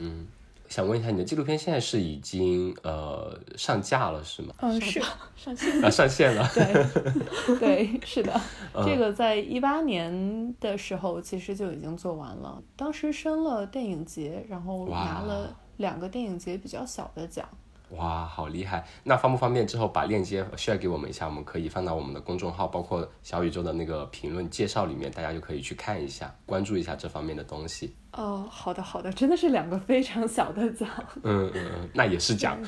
[0.70, 4.54] 想问一下，你的纪录片现在是已经呃上架了是吗？
[4.60, 5.02] 嗯，是。
[5.36, 6.48] 上线啊，上线了。
[6.54, 8.40] 对， 对，是的，
[8.72, 17.46] 嗯这个在一八年的时候其实就已经做完了，当时申了电影节，然后拿了两个电影节比较小的奖。
[17.96, 18.86] 哇，好厉害！
[19.02, 21.26] 那方不方便之后把链接 share 给我们一下？
[21.26, 27.92] 我们可以放到我们的公众号，包括小宇宙的那个评论介绍里面，大家就可以去看一下，关注一下这方面的东西。
[28.12, 30.88] 哦，好的，好的，真的是两个非常小的奖。
[31.22, 32.58] 嗯嗯嗯，那也是奖。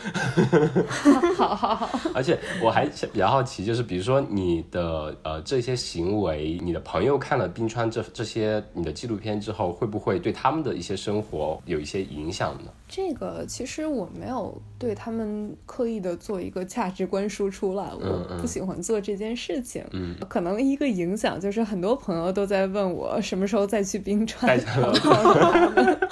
[1.36, 12.70] 好 好好， 而且我还比较好奇，就是比如说你的呃这些行为，你的朋友看了冰川这这些你的纪录片之后，会不会对他们的一些生活有一些影响呢？
[12.88, 19.82] 这个其实我没有对他们刻意的做一个价值观输出了，嗯我不喜欢做这件事情。
[19.92, 24.56] 嗯，可能一个影响就是很多朋友都在问我什么时候再去冰川。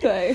[0.00, 0.34] 对，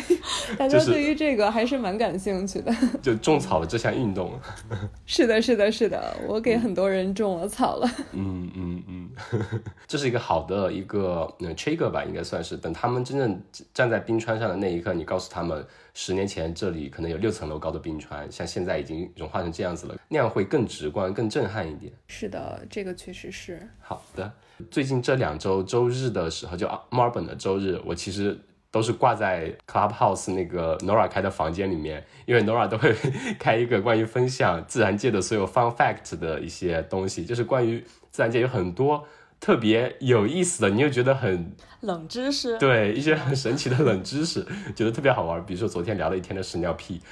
[0.60, 2.72] 大家就是对于这个还是蛮感兴趣的。
[3.02, 4.40] 就种草了这项运动。
[5.08, 7.90] 是的，是的，是的，我给很多人种了草了。
[8.12, 9.10] 嗯嗯嗯，
[9.88, 12.56] 这是一个好的一个呃 trigger 吧，应该算是。
[12.56, 13.42] 等他们真正
[13.74, 21.92] 站在冰川上的那一刻，你告诉他们，十年前这里可能有六层楼高的冰川，像现在已经融化成这样子了，那样会更直观、更震撼一点。
[22.08, 23.68] 是的，这个确实是。
[23.82, 24.32] 好的，
[24.72, 28.40] 最近这两周周日的时候，就墨尔本的周日，我其实
[28.72, 32.96] 都是挂在 Clubhouse 那个 Nora 开的房间里面，因为 Nora 都会
[33.40, 39.06] 开一个关于分享自然界的所有 fun fact 的一些东西，就是关于自然界有很多
[39.40, 45.46] 特别有意思的，你又觉得很冷知识，对一些很神奇的冷知识， 觉得特别好玩。
[45.46, 47.02] 比如说昨天聊了一天的屎尿屁，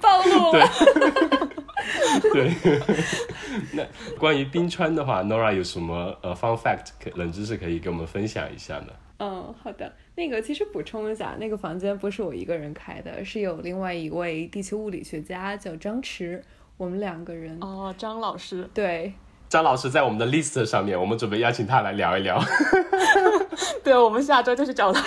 [0.00, 0.52] 暴露了。
[0.52, 0.62] 对，
[3.72, 3.84] 那
[4.18, 8.88] 关于冰川的话，Nora 有什么呃 fun fact 可冷知识可以给我们分享一下呢？
[9.18, 9.92] 嗯，好的。
[10.16, 16.40] 那个其实补充一下，那个房间不是我一个人开的，是有另外一位地球物理学家叫张弛，
[16.76, 17.56] 我们两个人。
[17.60, 18.68] 哦，张老师。
[18.74, 19.12] 对，
[19.48, 22.42] 张老师在我们的 list 上面，我们准备邀请他来聊一聊。
[23.84, 25.02] 对，我们下周就去找他。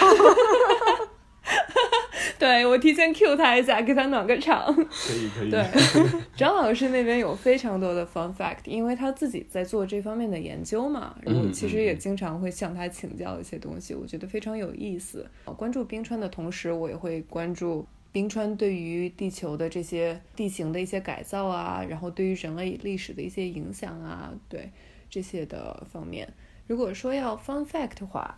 [2.45, 4.65] 对我提前 Q 他一下，给他暖个场。
[4.75, 5.49] 可以可以。
[5.49, 5.65] 对，
[6.37, 15.27] 张老师那边有非常多的 fun fact，因为他自己在做这方面的研究嘛，然后其实也经常会向他请教一些东西，我觉得非常有意思。
[15.57, 24.69] 关注冰川的同时，我也会关注冰川对于地球的这些地形的一些改造啊，然后对于人类历史的一些影响啊，对
[25.09, 26.27] 这些的方面。
[26.67, 28.37] 如果说要 fun fact 的话。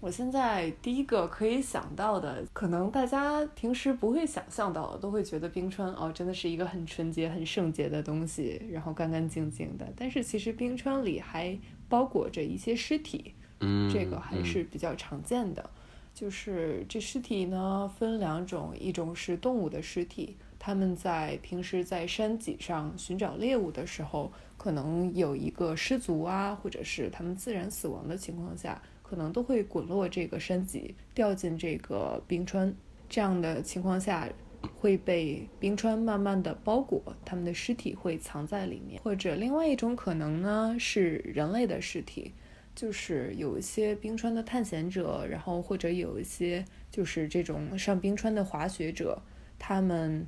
[0.00, 9.92] 我现在第一个可以想到的，可能大家平时不会想象到，都会觉得冰川哦，真的是一个很纯洁、很圣洁的东西，然后干干净净的。
[9.96, 11.58] 但是其实冰川里还
[11.88, 15.68] 包裹着一些尸体，嗯，这个还是比较常见的。
[16.14, 28.80] 就是这尸体呢分两种，一种是动物的尸体，他们在平时在山脊上寻找猎物的时候，可能有一个失足啊，或者是他们自然死亡的情况下。
[29.08, 32.74] 可能都会滚落这个山脊，掉进这个冰川。
[33.08, 34.28] 这样的情况下，
[34.76, 39.00] 会被冰川慢慢的包裹，他们的尸体会藏在里面。
[39.02, 42.32] 或者另外一种可能呢，是人类的尸体，
[42.74, 49.22] 就是有一些冰川的探险者，然后或者有一些就是这种上冰川的滑雪者，
[49.58, 50.26] 他们。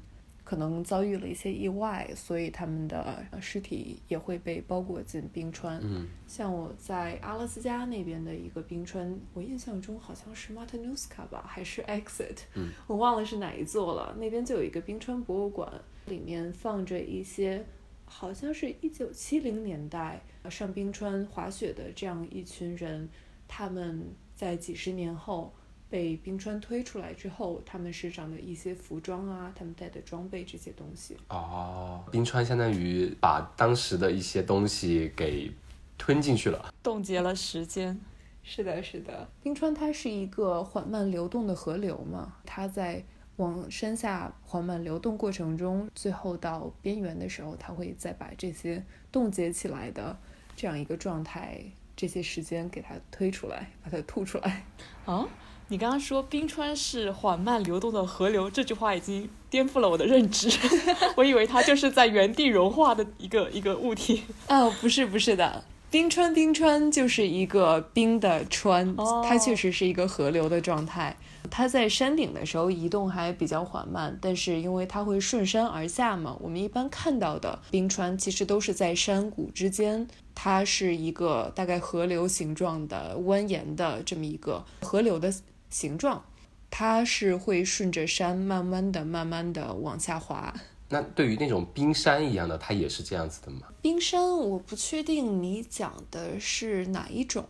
[0.50, 5.78] 可能遭遇了一些意外，所以他们的尸体也会被包裹进冰川。
[5.80, 14.16] 嗯，像我在阿拉斯加那边的一个冰川，我印象中好像是 Matanuska 吧，还是 Exit，嗯，我忘了是哪一座了。
[14.18, 15.72] 那边就有一个冰川博物馆，
[16.06, 17.64] 里面放着一些，
[18.04, 23.08] 好像是一九七零年代上冰川滑雪的这样一群人，
[23.46, 25.54] 他们在几十年后。
[25.90, 31.16] 被冰川推出来之后，他们身上的一些服装啊，他们带的装备这些东西。
[31.28, 35.50] 哦，冰川相当于把当时的一些东西给
[35.98, 38.00] 吞进去了，冻结了时间。
[38.42, 39.28] 是的，是的。
[39.42, 43.04] 冰川它是一个缓慢流动的河流嘛，它在
[43.36, 50.16] 往山下缓慢流动过程中，最后到边缘的时候，它会再把这些冻结起来的
[50.54, 51.62] 这样一个状态，
[51.96, 54.64] 这些时间给它推出来，把它吐出来。
[55.04, 55.28] 啊？
[55.70, 60.50] 你刚刚说冰川是缓慢流动的河流，这句话已经颠覆了我的认知。
[61.16, 64.24] 我以为它就是在原地融化的一个一个物体。
[64.48, 71.16] 哦，不是不是的，冰川冰川就是一个冰的川，它确实是一个河流的状态。
[71.48, 85.32] 它在山顶的时候移动还比较缓慢，但是因为它会顺山而下嘛，我们一般看到的冰川其实都是在山谷之间，它是一个大概河流形状的蜿蜒的这么一个河流的。
[85.70, 86.22] 形状，
[86.68, 90.52] 它是会顺着山慢慢的、慢慢的往下滑。
[90.88, 93.68] 那对于那种冰山一样的，它也是这样子的吗？
[93.80, 97.46] 冰山我不确定你讲的是哪一种，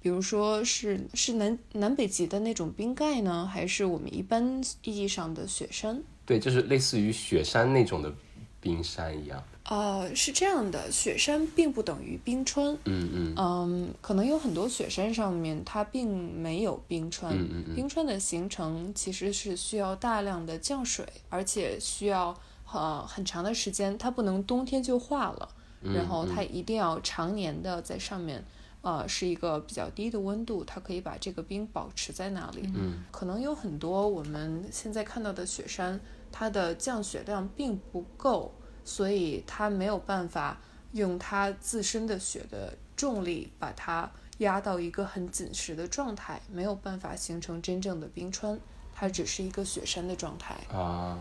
[0.00, 6.02] 比如说是是南南北极的那种冰盖呢，还是我们一般意义上的雪山？
[6.26, 8.12] 对，就是类似于雪山那种的
[8.60, 9.42] 冰山一样。
[9.64, 12.76] 呃，是这样的，雪山并不等于冰川。
[12.84, 17.32] 嗯嗯嗯，可能有很多雪山上面它并没有冰川。
[17.32, 17.74] 嗯嗯嗯。
[17.76, 22.36] 冰川的形成其实是需要大量的降水，而且需要
[22.72, 25.48] 呃很长的时间，它不能冬天就化了。
[25.82, 25.94] 嗯。
[25.94, 28.44] 然后它一定要常年的在上面，
[28.80, 32.68] 呃，是一个比较低的温度，它可以把这个冰保持在那里。
[32.74, 33.04] 嗯。
[33.12, 36.00] 可能有很多我们现在看到的雪山，
[36.32, 38.52] 它的降雪量并不够。
[38.84, 40.58] 所以它没有办法
[40.92, 48.58] 用它自身的雪的重力把它压到一个很紧实的状态，没有办法形成真正的冰川，
[48.94, 51.18] 它只是一个雪山的状态啊。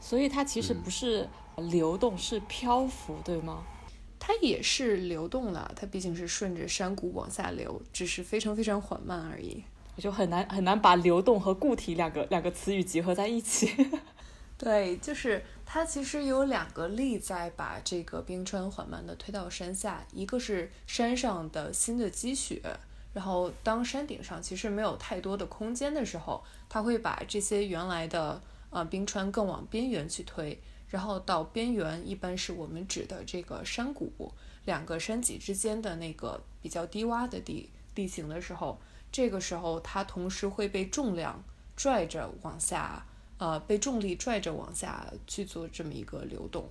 [0.00, 3.64] 所以它其实不是流动，是漂浮，对吗？
[4.20, 9.64] 它也是流动了，它毕竟是顺着山谷往下流，只是非常非常缓慢而已。
[9.96, 13.74] 我就很难很难把流动和固体两个两个词语结合在一起。
[14.58, 22.62] 对，就是它其实有两个力在把这个冰川缓慢地推到山下，一个是山上的新的积雪，
[23.12, 28.40] 然后当山顶上其实没有太多的空间的时候，它会把这些原来的
[28.70, 30.58] 呃冰川更往边缘去推，
[30.88, 34.32] 然后到边缘一般是我们指的这个山谷，
[34.64, 38.80] 两个山脊之间的那个比较低洼的地地形的时候，
[39.12, 41.44] 这个时候它同时会被重量
[41.76, 43.04] 拽着往下，
[43.38, 46.68] 呃，被重力拽着往下去做这么一个流动。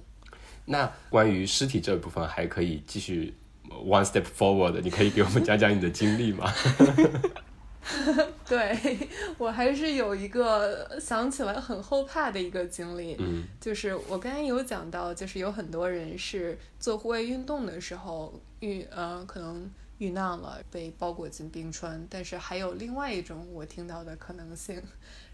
[0.65, 3.33] 那关于尸体这部分还可以继续
[3.69, 6.51] one step forward，你可以给我们讲讲你的经历吗？
[8.45, 9.07] 对
[9.37, 22.05] 我还是有一个想起来很后怕的一个经历，嗯就是我刚才有讲到，就是有很多人是做户外运动的时候遇呃可能遇难了，被包裹进冰川。
[22.09, 24.81] 但是还有另外一种我听到的可能性，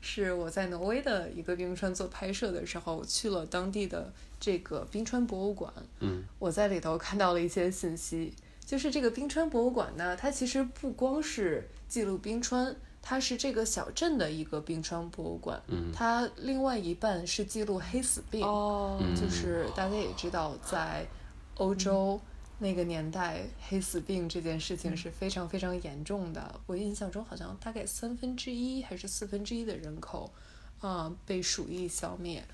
[0.06, 6.26] 是我在挪威的一个冰川做拍摄的时候，去了当地的这个冰川博物馆，嗯。
[6.38, 8.34] 我在里头看到了一些信息，
[8.66, 15.89] 就是这个冰川博物馆呢，它其实不光是记录冰川，它是这个小镇的一个冰川博物馆，嗯。
[15.93, 21.08] 它另外一半是记录黑死病，哦，嗯就是大家也知道，在
[21.56, 22.20] 欧洲
[22.60, 26.62] 那个年代，黑死病这件事情是非常非常严重的。
[26.66, 30.32] 我印象中好像大概三分之一还是四分之一的人口，
[30.80, 32.45] 啊、被鼠疫消灭。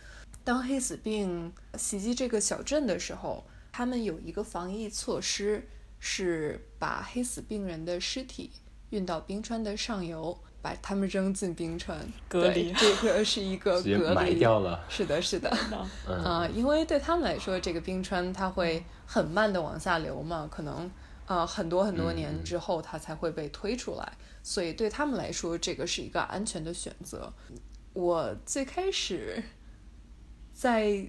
[0.44, 5.68] 当黑死病袭击这个小镇的时候，他们有一个防疫措施，
[6.00, 8.52] 是把黑死病人的尸体
[8.90, 11.98] 运到冰川的上游，把他们扔进冰川
[12.28, 14.14] 隔离这个是一个隔离。
[14.14, 14.84] 埋掉了。
[14.90, 15.50] 是的，是的。
[16.08, 20.92] 嗯啊、因为对他们来说，这个冰川它会很慢的往下流嘛，可能
[21.28, 27.32] 呃很多很多年之后它才会被推出来，所以对他们来说，这个是一个安全的选择。
[27.94, 29.44] 我最开始
[30.54, 31.06] 在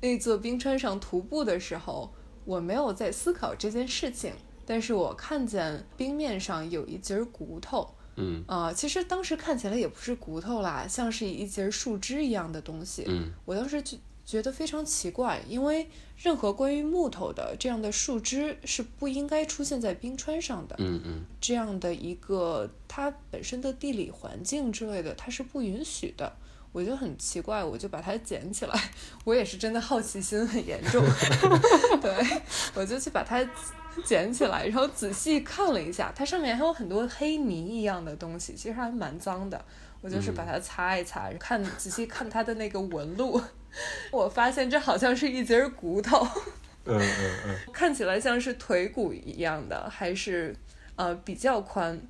[0.00, 2.12] 那座冰川上徒步的时候，
[2.44, 4.32] 我没有在思考这件事情，
[4.66, 13.04] 但是我看见冰面上有一截骨头，嗯啊、其实当时看起来也不是骨头啦，像是一节树枝一样的东西。
[13.06, 13.96] 嗯我当时就
[14.26, 20.76] 觉得非常奇怪，因为任何关于木头的这样的树枝是不应该出现在冰川上的。
[20.78, 26.32] 嗯嗯这样的一个它本身的地理环境之类的，它是不允许的。
[26.72, 28.90] 我就很奇怪，我就把它捡起来。
[29.24, 31.04] 我也是真的好奇心很严重，
[32.00, 32.40] 对
[32.74, 33.44] 我就去把它
[34.04, 39.62] 捡起来，然后仔细看了一下，它上面还有很多黑泥一样的东西，其实还蛮脏的。
[40.02, 43.40] 我就是把它擦一擦，看仔细看它的那个纹路，
[44.10, 46.26] 我发现这好像是一节骨头。
[46.86, 47.56] 嗯嗯嗯。
[47.70, 50.56] 看起来像是腿骨一样的，还是
[50.96, 52.00] 呃比较宽，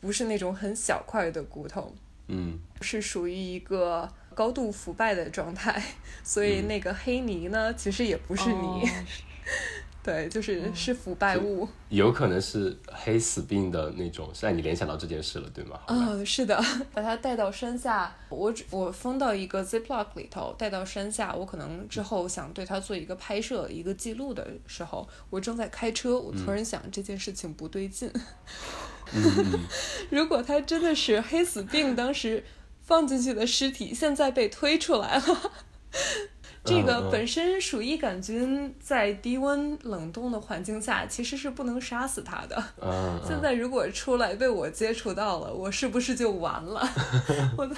[0.00, 1.94] 不是那种很小块的骨头，
[2.26, 2.58] 嗯。
[2.80, 5.80] 是属于一个高度腐败的状态，
[6.24, 8.90] 所以那个黑泥呢，其实也不是泥，哦
[10.04, 11.66] 对，就是是腐败物。
[11.88, 15.80] 有可能是黑死病的那种，是让你联想到这件事了，对吗？
[15.88, 21.34] 嗯，是的， 把它带到山下，我只我封到一个 zip lock 里头，带到山下。
[21.34, 28.12] 我可能之后想对它做一个拍摄、一个记录的时候，我正在开车，我突然想这件事情不对劲。
[30.10, 32.44] 如果它真的是黑死病当时
[32.82, 35.52] 放进去的尸体，现在被推出来了。
[36.64, 42.64] 这嗯个嗯本身鼠疫杆菌在低温冷冻的环境下其实是不能杀死它的。
[42.80, 46.88] 嗯 现在如果出来被我接触到了，我是不是就完了？
[47.58, 47.76] 我的。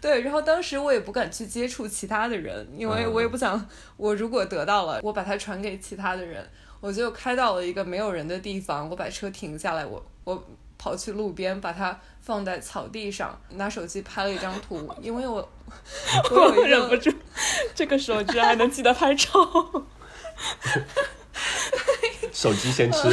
[0.00, 6.44] 对，然后当时我也不敢去接触其他的人，因为我也不想，我如果得到了，我把它传给其他的人，
[6.80, 10.42] 我就开到了一个没有人的地方，我把车停下来，我我
[10.76, 11.96] 跑去路边，把它
[12.28, 15.36] 放在草地上，拿手机拍了一张图，因为我
[16.30, 17.10] 我忍不住，
[17.74, 19.32] 这个时候居然还能记得拍照。
[22.30, 23.08] 手机先吃。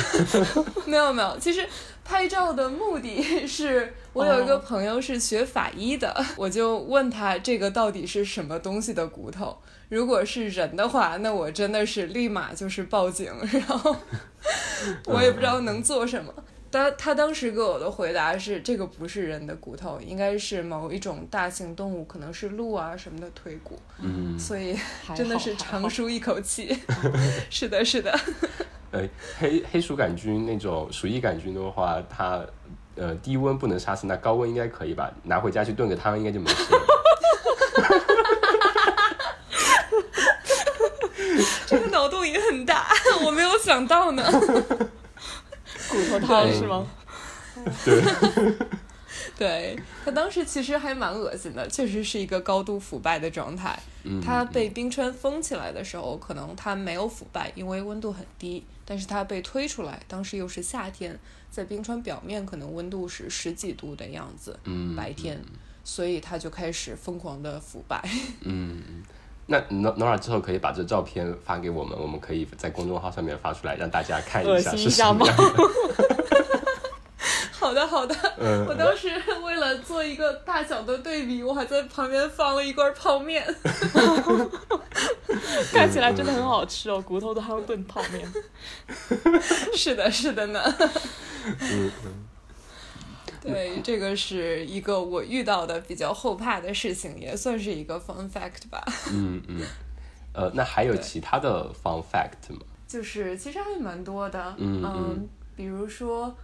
[0.85, 1.65] 没有没有，其实
[2.03, 9.57] 拍照的目的 是我有一个朋友是学法医的，我就问他这个到底是什么东西的骨头。
[9.87, 13.95] 如果是人的话，那我真的是立马就是报警，然后
[15.05, 16.33] 我也不知道能做什么。
[16.75, 24.77] 他他当时给我的回答是，这个不是人的骨头，应该是某一种大型动物，可能是鹿啊什么的腿骨，嗯，所以
[25.15, 26.77] 真的是长舒一口气。
[27.49, 28.11] 是的，是的。
[28.91, 29.07] 呃，
[29.39, 32.45] 黑黑鼠杆菌那种鼠疫杆菌的话，它
[32.95, 35.09] 呃低温不能杀死，那高温应该可以吧？
[35.23, 36.81] 拿回家去炖个汤，应该就没事了。
[41.65, 42.87] 这个脑洞也很大，
[43.25, 44.23] 我没有想到呢。
[45.95, 46.85] 骨头汤是吗？
[47.85, 48.03] 对，
[49.37, 53.77] 对 他当时其实还蛮恶心的，确实是一个高度腐败的状态。
[54.03, 58.63] 嗯它被冰川封起来的时候，可能他没有腐败，因为温度很低。
[58.87, 61.17] 但是他被推出来，当时又是夏天，
[61.49, 65.41] 在冰川表面可能温度是十几度的样子，嗯白天，
[65.83, 68.07] 所以他就开始疯狂的腐败。
[68.41, 69.03] 嗯，
[69.47, 75.63] 那 No- Nora 之后可以把这照片发给我们，我们可以在公众号上面发出来，让大家看一下是一下吗么样的。
[77.51, 78.15] 好的，好的。
[78.37, 79.09] 嗯我当时
[79.43, 83.43] 为了做一个大小的对比，我还在旁边放了一罐泡面。
[85.71, 88.31] 看起来真的很好吃哦，骨头都还要炖泡面。
[89.75, 90.61] 是的，是的呢。
[91.59, 91.91] 嗯
[93.53, 98.83] 对，这个是一个我遇到的比较后怕的事情，也算是一个 fun fact 吧。
[99.11, 99.61] 嗯嗯，
[100.33, 102.61] 呃，那还有其他的 fun fact 吗？
[102.87, 106.35] 就是其实还蛮多的，嗯嗯比如说，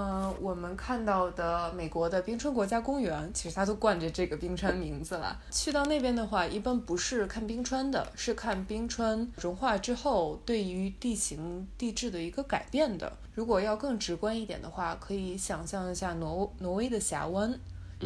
[0.00, 5.36] 嗯、我们看到的美国的冰川国家公园，其实它都冠着这个冰川名字了。
[5.50, 13.12] 去到那边的话，一般不是看冰川的，是看冰川融化之后对于地形地质的一个改变的。
[13.34, 17.58] 如果要更直观一点的话，可以想象一下挪挪威的峡湾，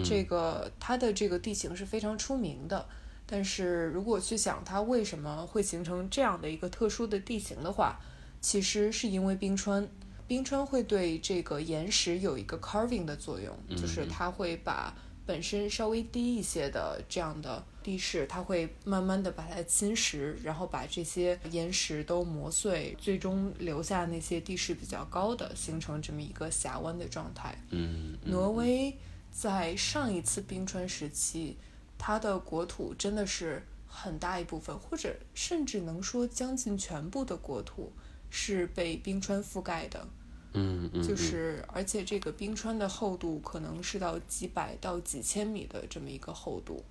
[0.03, 2.87] 这个它的这个地形是非常出名的。
[3.27, 8.01] 但是如果去想它为什么会形成这样的一个特殊的地形的话，
[8.41, 9.87] 其实是因为冰川，
[10.33, 27.55] 冰川会对这个岩石有一个 carving 的作用，就是它会把本身稍微低一些的这样的地势，它会慢慢的把它侵蚀，然后把这些岩石都磨碎，最终留下那些地势比较高的，形成这么一个峡湾的状态。
[27.69, 28.97] 嗯，嗯挪威
[29.31, 31.59] 在上一次冰川时期，
[31.99, 37.93] 它的国土真的是很大一部分，或者甚至能说将近全部的国土
[38.31, 40.09] 是被冰川覆盖的。
[40.55, 46.85] 嗯嗯，就是，而且这个冰川的厚度可能是到几百到几千米的这么一个厚度。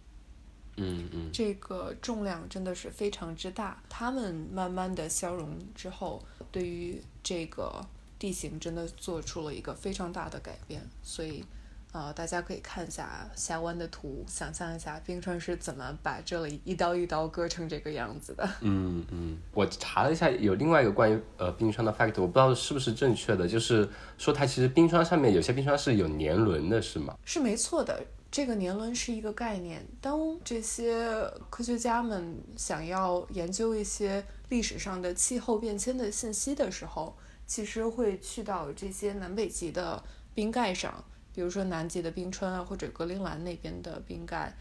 [0.78, 3.84] 嗯嗯这个重量真的是非常之大。
[3.90, 7.86] 它们慢慢的消融之后，对于这个
[8.18, 10.82] 地形真的做出了一个非常大的改变。
[11.04, 11.44] 所以，
[11.92, 18.50] 呃，大家可以看一下峡湾的图，想象一下冰川是怎么把这里一刀一刀割成这个样子的。
[18.62, 27.18] 嗯嗯，我查了一下，有另外一个关于呃冰川的 fact，我不知道是不是正确的，就是说它其实冰川上面有些冰川是有年轮的，是吗？
[27.26, 29.86] 是没错的，这个年轮是一个概念。
[30.00, 40.02] 当这些科学家们想要研究一些历史上的气候变迁的信息的时候，其实会去到这些南北极的
[40.34, 41.04] 冰盖上，
[41.34, 44.56] 比如说南极的冰川啊，或者格陵兰那边的冰盖，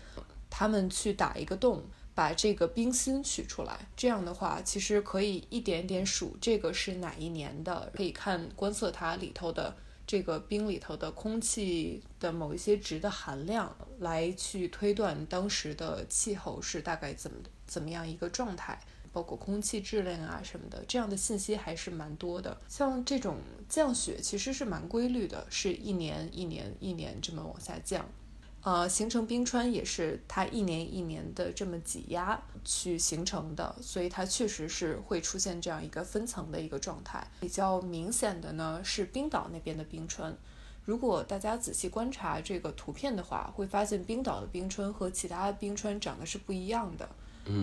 [0.48, 1.82] 他们去打一个洞。
[2.12, 9.74] 把这个冰芯取出来，这样的话，其实可以一点点数这个是哪一年的，可以看观测它里头的
[10.06, 18.78] 这个冰里头的空气的某一些值的含量，来去推断当时的气候是大概怎么怎么样一个状态，
[19.12, 22.56] 包括空气质量啊什么的，这样的信息还是蛮多的。
[22.68, 23.38] 像这种
[23.68, 28.04] 降雪其实是蛮规律的，是一年一年一年这么往下降。
[28.62, 37.26] 呃，形成冰川也是它一年一年的这么挤压去形成的，所以它确实是会出现这样一个分层的一个状态。
[37.40, 40.36] 比较明显的呢是冰岛那边的冰川，
[40.84, 47.08] 如果大家仔细观察这个图片的话，会发现冰岛的冰川和其他冰川长得是不一样的。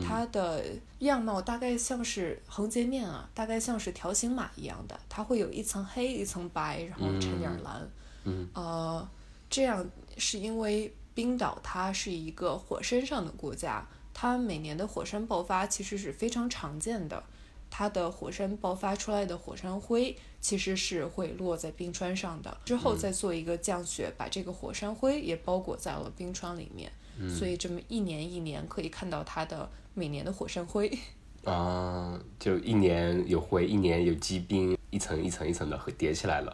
[0.05, 0.63] 它的
[0.99, 7.89] 样貌大概像是横截面啊，大概像是条形码一样的，它会有一层黑一层白，然后掺点蓝。
[8.23, 9.09] 嗯，呃，
[9.49, 9.85] 这样
[10.17, 17.23] 是因为冰岛它是一个火山上的国家，它每年的火山爆发其实是非常常见的。
[17.69, 26.89] 它的火山爆发出来的火山灰其实是会落在冰川上的，之后再做一个降雪，把这个火山灰也包裹在了冰川里面。
[27.29, 30.91] 所以这么一年一年可以看到它的每年的火山灰。
[31.45, 36.53] 啊，就一年有灰，一年有积冰，一层一层一层的叠起来了。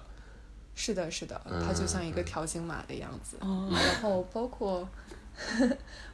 [0.76, 3.38] 是的，是的，它就像一个条形码的样子。
[3.42, 4.88] 哦然后包括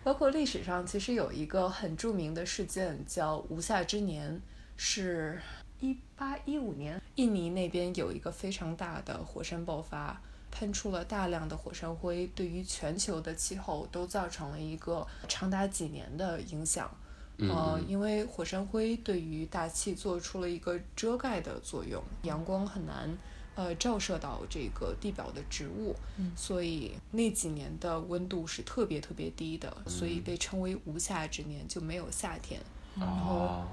[0.02, 4.42] 包括历史上其实有一个很著名的事件叫无夏之年，
[4.78, 5.38] 是
[5.82, 10.22] 一八一五年，印尼那边有一个非常大的火山爆发。
[10.52, 16.90] 喷出了大量的火山灰，对于全球的气候都造成了一个长达几年的影响。
[17.38, 23.10] 呃，因为火山灰对于大气做出了一个遮盖的作用，阳光很难
[23.56, 25.96] 呃照射到这个地表的植物，
[26.36, 32.60] 所以那几年的温度是特别特别低的，所以被称为无夏之年，就没有夏天。
[32.98, 33.64] 然后，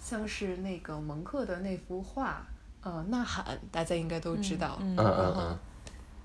[0.00, 2.46] 像是那个蒙克的那幅画，
[2.82, 4.78] 呃，呐喊，大家应该都知道。
[4.80, 5.58] 嗯嗯嗯嗯，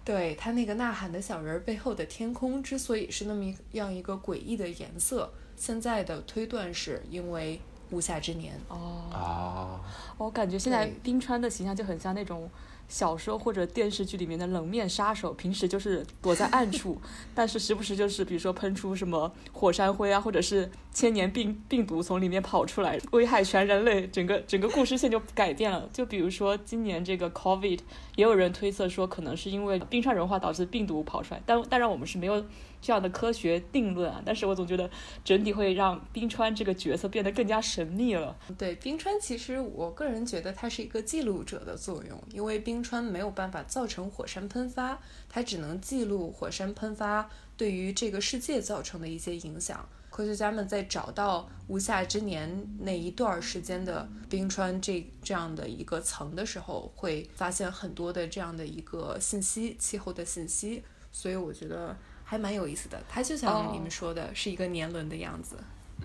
[0.07, 8.57] 对他那个呐喊的小人儿背后的天空之所以是那么样一个诡异的颜色，现在的推断是因为无夏之年。
[8.69, 9.79] 哦，哦，
[10.17, 12.49] 我感觉现在冰川的形象就很像那种
[12.87, 16.99] 小说或者电视剧里面的冷面杀手，平时就是躲在暗处，
[17.35, 25.89] 但是时不时就是比如说喷出什么火山灰啊，或者是千年病病毒从里面跑出来，危害全人类，整个整个故事线就改变了。
[25.91, 27.79] 就比如说今年这个 COVID，
[28.15, 32.43] 也有人推测说可能是因为冰川融化导致病毒跑出来，但当然我们是没有
[32.81, 34.21] 这样的科学定论啊。
[34.25, 34.89] 但是我总觉得
[35.23, 38.37] 整体会让冰川这个角色变得更加神秘了。
[38.57, 44.99] 对冰川，其实我个人觉得它是一个记录者的作用，因为冰川没有办法造成火山喷发，
[45.29, 49.87] 它只能记录火山喷发对于这个世界造成的一些影响。
[50.09, 61.95] 科学家们在找到无夏之年那一段儿时间的冰川这这样的一个层的时候，会发现很多的这样的一个信息，气候的信息，所以我觉得
[62.29, 63.01] 还蛮有意思的。
[63.07, 65.55] 它就像你们说的，是一个年轮的样子。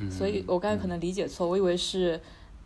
[0.08, 2.18] 所以我刚才可能理解错，我以为是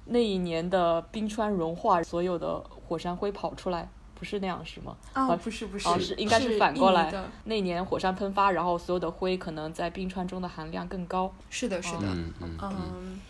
[0.05, 4.95] 那一年的冰川融化，所有的火山灰跑出来，不是那样是吗？
[5.15, 11.35] 哦，啊不是不是，哦是应该是反过来的那年火山喷发，然后所有的灰可能在冰川中的含量更高。
[11.49, 12.03] 是的，是的。
[12.05, 13.21] 嗯嗯嗯，嗯，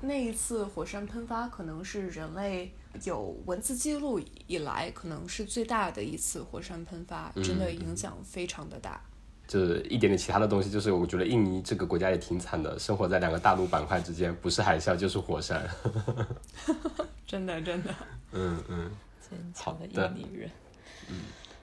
[0.00, 2.72] 那一次火山喷发可能是人类
[3.04, 9.00] 有文字记录以来，可能是最大的一次火山喷发，真的影响非常的大。
[9.54, 15.64] 就是一点点其他的东西，就是我觉得印尼这个国家也挺惨的，生活在两个大陆板块之间，不是海啸就是火山。
[17.24, 17.94] 真的，真的。
[18.32, 18.90] 嗯嗯。
[19.30, 20.50] 坚强的好的印尼人，
[21.08, 21.16] 嗯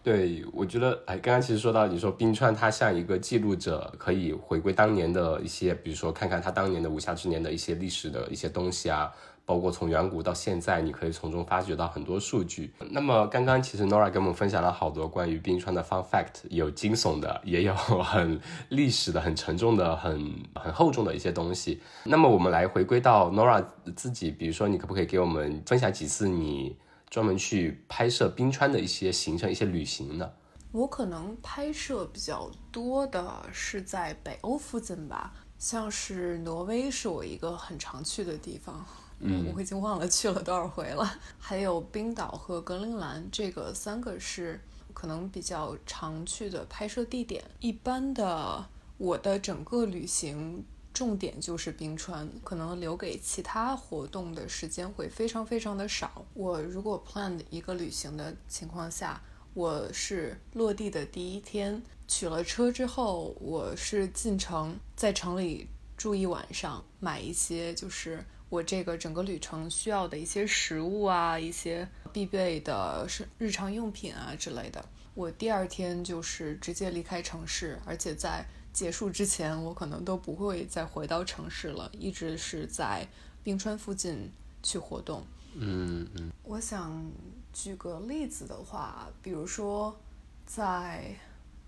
[0.04, 9.12] 对，我觉得，哎，刚刚其实说到，你说冰川它像一个记录者，可以回归当年的一些，比如说看看它当年的无夏之年的一些历史的一些东西啊，
[9.52, 12.74] 包括从远古到现在，你可以从中发掘到很多数据。
[12.90, 18.40] 那么刚刚其实 Nora 跟我们分享了好多关于冰川的 fun fact，有惊悚的，也有 很
[18.70, 21.82] 历史的、很沉重的、很很厚重的一些东西。
[22.06, 23.62] 那么我们来回归到 Nora
[23.94, 26.78] 自己，比如说你可不可以给我们分享几次你
[27.10, 30.32] 专门去拍摄冰川的一些行程、一些旅行呢？
[30.72, 38.86] 我可能拍摄比较多的是在北欧附近吧，像是挪威是我一个很常去的地方，
[39.22, 41.20] 嗯，我已经忘了去了多少回了。
[41.40, 44.60] 还有冰岛和格陵兰，这个三个是
[44.94, 47.44] 可能比较常去的拍摄地点。
[47.60, 48.66] 一般的，
[48.98, 56.26] 我的整个旅行重点就是冰川，可能留给其他活动的时间会非常非常的少。
[56.34, 59.22] 我如果 plan 一个旅行的情况下，
[59.54, 74.84] 我是落地的第一天取了车之后，我是进城，在城里住一晚上，买一些就是我这个整个旅程需要的一些食物啊，一些必备的是日常用品啊之类的。
[75.14, 83.08] 我第二天就是直接离开城市，而且在结束之前，我可能都不会再回到城市了，一直是在
[83.42, 84.30] 冰川附近
[84.62, 85.26] 去活动。
[85.54, 87.10] 嗯嗯我想
[87.54, 89.98] 举个例子的话，比如说
[90.46, 91.16] 在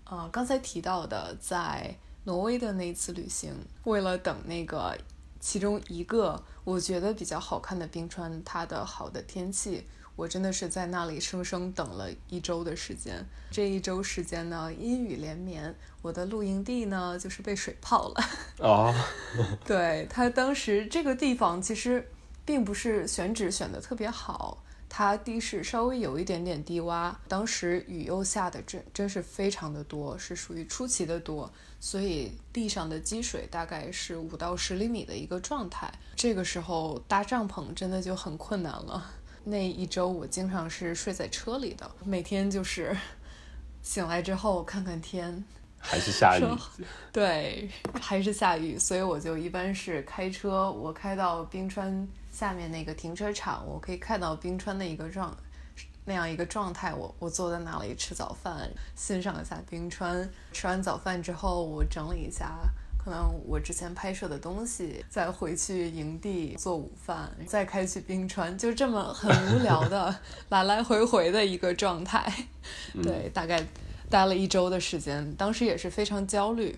[0.04, 3.54] 呃刚才提到的在挪威的那次旅行，
[3.84, 4.94] 为了等那个
[5.44, 9.86] 其中一个我觉得比较好看的冰川，它的好的天气，
[10.16, 13.22] 我真的是在那里生生等了一周的时间。
[13.50, 18.24] 这一周时间呢，阴雨连绵，我的露营地呢就是被水泡了。
[18.60, 18.94] 哦，
[19.66, 22.10] 对它当时这个地方其实
[22.46, 24.63] 并不是选址选的特别好，
[24.96, 35.92] 它地势稍微有一点点低洼，当时雨又下的真真是非常的多，是属于出奇的多，所以地上的积水大概是五到十厘米的一个状态。
[36.14, 39.10] 这个时候搭帐篷真的就很困难了。
[39.42, 42.96] 那一周我经常是睡在车里的，每天就是
[43.82, 45.44] 醒来之后看看天，
[45.76, 46.44] 还是下雨。
[47.10, 47.68] 对，
[48.00, 55.34] 还是下雨，所以我就一般是开车，我开到冰川下面那个停车场，我可以看到冰川的一个状
[56.04, 60.28] 那样一个状态，我我坐在那里吃早饭，欣赏一下冰川。
[60.52, 62.58] 吃完早饭之后，我整理一下。
[62.98, 70.14] 可能我之前拍摄的东西，再回去营地做午饭，再开去冰川，就这么很无聊的
[70.48, 72.32] 来来回回的一个状态。
[73.02, 73.62] 对，大概
[74.10, 76.76] 待了一周的时间，当时也是非常焦虑。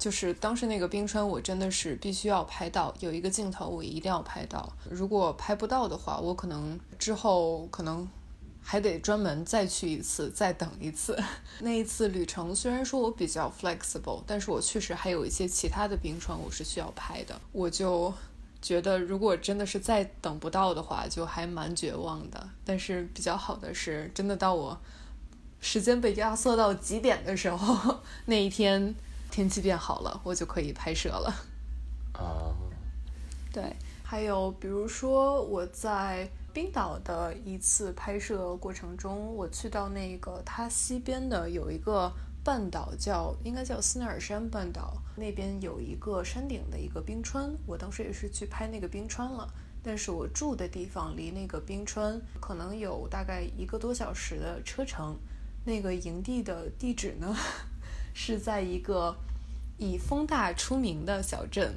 [0.00, 4.72] 就是当时那个冰川，我真的是必须要拍到，有一个镜头我一定要拍到。
[4.88, 8.08] 如果拍不到的话，我可能之后可能
[8.62, 11.22] 还得专门再去一次，再等一次。
[11.60, 18.10] 那一次旅程虽然说我比较 flexible，但是我确实还有一些其他的冰川我是需要拍的，我就
[18.62, 22.48] 觉得如果真的是再等不到的话，就还蛮绝望的。
[22.64, 24.78] 但是比较好的是，真的到我
[25.60, 28.94] 时间被压缩到极点的时候， 那一天
[29.30, 31.34] 天气变好了，我就可以拍摄了。
[32.12, 32.52] 啊，
[33.52, 42.12] 对，还有比如说我在冰岛的一次拍摄过程中，我去到那个它西边的有一个
[42.42, 49.48] 半岛叫应该叫斯奈尔山半岛，那边有一个山顶的一个冰川，我当时也是去拍那个冰川了。
[49.82, 55.16] 但是我住的地方离那个冰川可能有大概一个多小时的车程。
[55.62, 57.36] 那个营地的地址呢，
[58.14, 59.16] 是在一个
[59.78, 61.74] 以风大出名的小镇。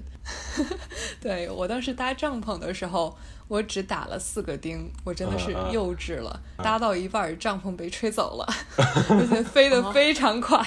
[1.20, 3.18] 对我当时搭帐篷的时候，
[3.48, 6.40] 我只打了四个钉，我真的是幼稚了。
[6.58, 10.66] 搭到一半，帐篷被吹走了， 而且飞得非常快。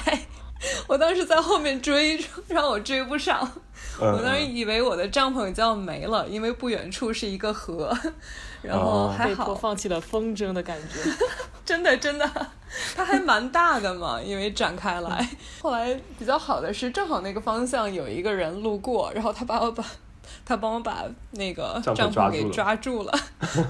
[0.88, 3.50] 我当时在后面追，让我追不上。
[3.98, 7.96] 我当时以为我的帐篷就要没了，因为不远处是一个河，
[8.66, 11.10] 然后还好放弃了风筝的感觉。
[11.64, 12.30] 真的真的，
[12.94, 15.28] 它还蛮大的嘛， 因为展开来。
[15.60, 19.84] 后来比较好的是，正好那个方向有一个人路过，然后他把我把，
[20.44, 23.12] 他帮我把那个帐篷给抓住了。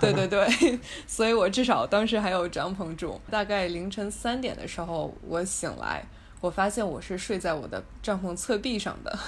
[0.00, 3.18] 对 对对，所以我至少当时还有帐篷住。
[3.30, 6.04] 大概凌晨三点的时候，我醒来。
[6.42, 9.18] 我发现我是睡在我的帐篷侧壁上的，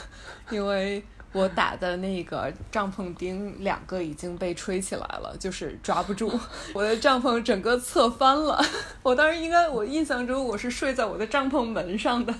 [0.50, 1.02] 因为
[1.32, 6.32] 我打的那个帐篷钉两个已经被吹起来了，就是抓不住，
[6.72, 8.64] 我的帐篷整个侧翻了。
[9.02, 12.34] 我当时应该，我印象中我是睡在我的帐篷门上的。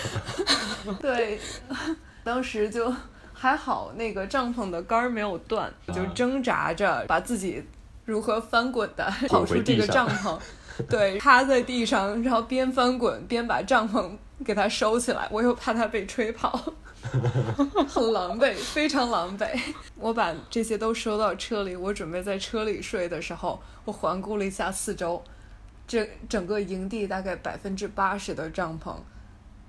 [1.00, 1.38] 对，
[2.24, 2.92] 当时就
[3.32, 7.62] 还好，那个帐篷的杆儿没有断，就挣扎着把自己
[8.04, 10.38] 如何翻滚的跑出这个帐篷。
[10.88, 14.10] 对，趴在地上，然后边翻滚边把帐篷
[14.44, 15.26] 给它收起来。
[15.30, 16.72] 我又怕它被吹跑，
[17.88, 19.48] 很狼狈，非常狼狈。
[19.96, 25.22] 我把这些都收到车里，我准备在车里睡的时候，我环顾了一下四周，
[25.86, 28.94] 这整个营地大概百分之八十的帐篷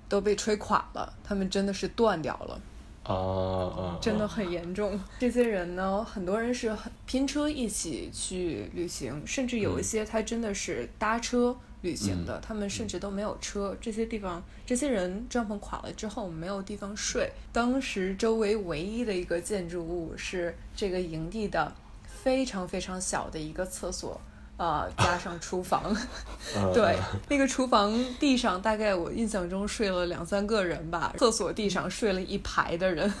[0.08, 2.60] 都被吹垮了，他们真的是断掉了。
[3.04, 5.00] 哦，真的很严重。
[5.18, 6.76] 这些人呢，很多人是
[7.06, 13.76] 拼车一起去旅行，甚至有一些他真的是搭车旅行的，他们甚至都没有车。
[13.80, 17.30] 这些地方，这些人帐篷垮了之后没有地方睡。
[17.52, 21.72] 当时周围唯一的一个建筑物是这个营地的
[22.04, 24.20] 非常非常小的一个厕所。
[24.56, 25.96] 呃，加上厨房，
[26.74, 26.98] 对，
[27.28, 33.14] 那个厨房地上大概我印象中睡了两三个人吧，厕所地上睡了一排的人，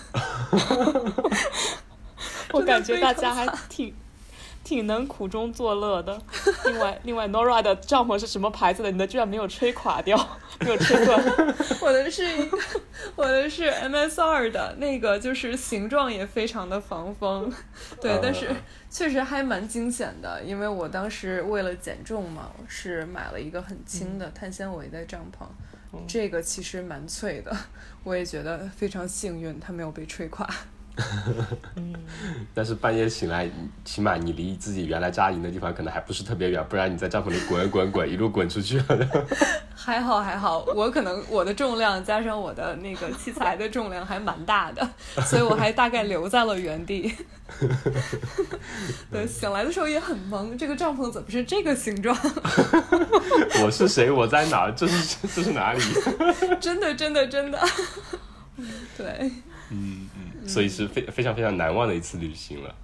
[2.52, 3.94] 我感觉大家还挺。
[4.68, 6.20] 挺能苦中作乐的。
[6.66, 8.90] 另外，另外，Nora 的帐篷是什么牌子的？
[8.90, 10.14] 你的居然没有吹垮掉，
[10.60, 11.18] 没有吹断。
[11.80, 12.58] 我的是一个，
[13.16, 17.50] 我的是 MSR 的那个，就是形状也非常的防风。
[17.98, 18.50] 对，但是
[18.90, 25.46] 确实还蛮惊险的，因为我当时为了减重嘛，是买了一个很轻的碳纤维的帐篷。
[26.06, 27.56] 这个其实蛮脆的，
[28.04, 30.46] 我也觉得非常幸运，它没有被吹垮。
[31.76, 31.94] 嗯，
[32.54, 33.48] 但是半夜醒来，
[33.84, 38.84] 起码你离自己原来扎营的地方可能还不是特别远，不然你在帐篷里滚滚滚，一路滚出去了。
[39.74, 44.86] 还好还好，我可能我的重量加上我的那个器材的重量还蛮大的，
[45.24, 47.14] 所以我还大概留在了原地。
[49.10, 52.14] 对，醒来的时候也很懵，这个帐篷怎么是这个形状？
[53.62, 54.10] 我是谁？
[54.10, 54.70] 我在哪？
[54.72, 55.80] 这是这是哪里？
[56.60, 57.58] 真的真的真的，
[58.98, 59.30] 对。
[59.70, 60.17] 嗯嗯，
[60.48, 62.74] 所以是非非常非常难忘的一次旅行了。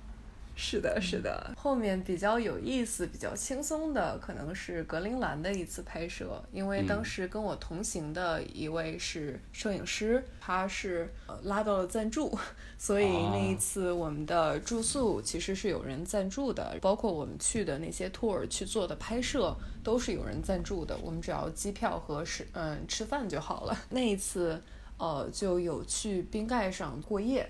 [0.57, 1.53] 是的，是的。
[1.57, 12.39] 后面比较有意思、比较轻松的，可能是格陵兰的一次拍摄，因为当时跟我同行的一位是摄影师，他是呃拉到了赞助，
[12.79, 23.77] 所以那一次我们的住宿其实是有人赞助的，包括我们去的那些 tour 去做的拍摄都是有人赞助的，我们只要机票和是嗯吃饭就好了。
[23.91, 24.63] 那一次。
[25.05, 27.47] 呃，就有去冰盖上过夜，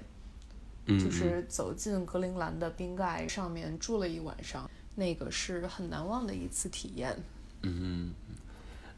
[0.88, 7.16] 就是走进格陵兰的冰盖上面住了一晚上，那个是很难忘的一次体验。
[7.62, 8.12] 嗯，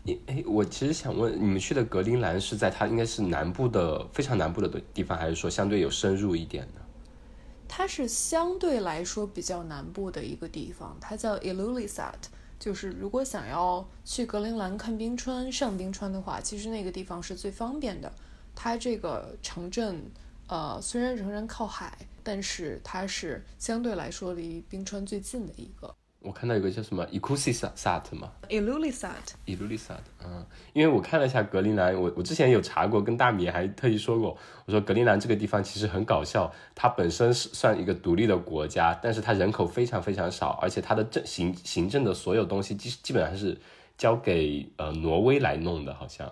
[0.04, 6.80] 你哎，我其实想问，你们去的格陵兰是在它应该是南部的非常南部的地方，还是说相对有深入一点的？
[7.68, 12.14] 它是相对来说比较南部的一个地方，它叫 Ilulissat。
[12.58, 18.10] 就是如果想要去格陵兰看冰川、上冰川的话，其实那个地方是最方便的。
[18.56, 20.02] 它这个城镇，
[20.48, 25.94] 呃，虽然仍然靠海，但是它是相对来说离冰川最近的一个。
[26.20, 43.56] 我看到有个叫什么 Ikusisat 嘛，Ilulissat，Ilulissat，嗯，因为我看了一下格陵兰，我我之前有查过，跟大米还特意说过，我说格陵兰这个地方其实很搞笑，它本身是算一个独立的国家，但是它人口非常非常少，而且它的政行行政的所有东西基基本上是。
[43.98, 46.30] 交给呃挪威来弄的，好像。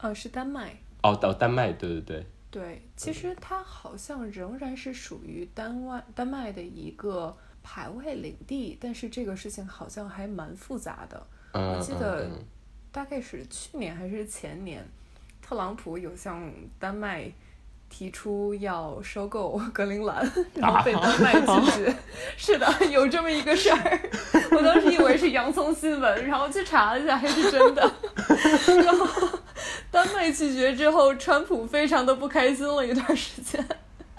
[0.00, 0.76] 哦，是丹麦。
[1.02, 2.26] 哦，到丹麦，对对对。
[2.48, 11.26] 对，其实它好像仍然是属于丹麦丹麦的一个排外领地，但是这个事情好像还蛮复杂的。
[11.52, 12.30] 我记得
[12.90, 14.82] 大概是去年还是前年，
[15.42, 17.30] 特朗普有向丹麦
[17.90, 21.96] 提出要收购格陵兰， 然后被丹麦拒绝。
[22.38, 24.00] 是的，有这么一个事儿。
[24.52, 27.82] 我当时以为是洋葱新闻，然后去查了一下，还是真的。
[28.82, 29.35] 然后。
[29.96, 33.66] 丹麦拒绝之后，川普非常的不开心了一段时间。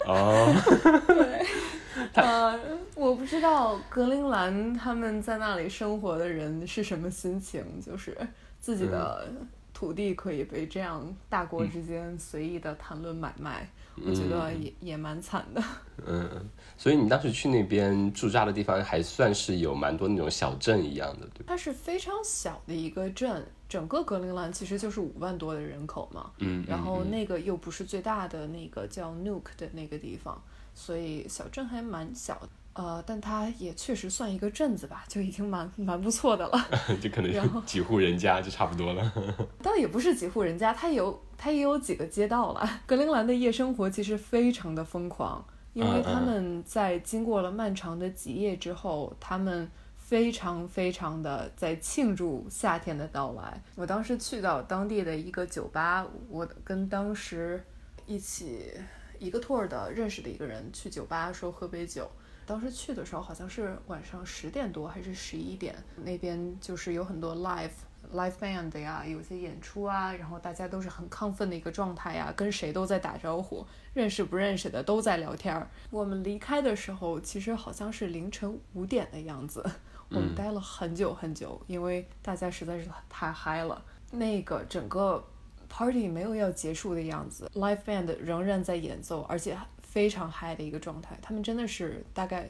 [0.04, 0.52] 哦，
[1.06, 1.46] 对，
[2.20, 2.58] 呃，
[2.96, 8.18] 我不知道格陵兰他们在那里生活的人是什么心情，就是
[8.58, 9.28] 自己的
[9.72, 13.70] 土地可以被这样大国之间随意的谈论买卖。
[14.04, 15.62] 我觉得也也蛮惨的。
[16.04, 16.28] 嗯，
[16.76, 26.30] 所以你当时去那边驻扎的地方，还算是有蛮多那种小镇一样的，对它是非常小的一个镇，整个格陵兰其实就是五万多的人口嘛。
[26.38, 26.64] 嗯。
[26.66, 30.40] 然后那个又不是最大的那个叫 Nuuk 的那个地方，
[30.74, 32.48] 所以小镇还蛮小的。
[32.74, 36.68] 呃，但它也确实算一个镇子吧，就已经蛮蛮不错的了。
[37.02, 39.12] 就可能几户人家就差不多了。
[39.60, 42.64] 倒也不是几户人家，它有它也有几个街道了。
[42.86, 49.68] 格陵兰的夜生活其实非常的疯狂，因为他们在经过了漫长的极夜之后，他们
[50.08, 53.62] 非常非常的在庆祝夏天的到来。
[53.74, 57.62] 我当时去到当地的一个酒吧，我跟当时
[58.06, 58.72] 一起
[59.18, 62.10] 一个 tour 的认识的一个人去酒吧说喝杯酒。
[62.46, 67.68] 当时去的时候好像是晚上十点多还是十一点，那边就是有很多 live
[68.14, 75.68] live band 呀，有些演出啊，然后大家都是很亢奋的一个状态呀，跟谁都在打招呼，认识不认识的都在聊天儿。
[75.90, 79.62] 我们离开的时候其实好像是凌晨五点的样子，
[80.10, 83.82] 我们待了很久很久，因为大家实在是太嗨了。
[84.10, 85.22] 那个整个
[85.68, 89.56] party 没有要结束的样子，live band 仍然在演奏，而且。
[89.90, 92.46] 非常嗨的一个状态，他们真的是大概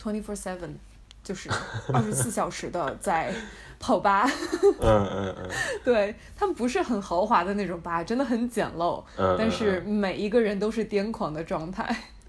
[0.00, 0.70] twenty four seven，
[1.24, 1.50] 就是
[1.92, 3.34] 二十四小时的在
[3.80, 4.24] 跑吧。
[4.80, 5.50] 嗯嗯嗯。
[5.84, 9.04] 对他们不是很豪华的那种吧，真的很简陋。
[9.18, 9.34] 嗯。
[9.36, 11.84] 但是每一个人都是癫狂的状态。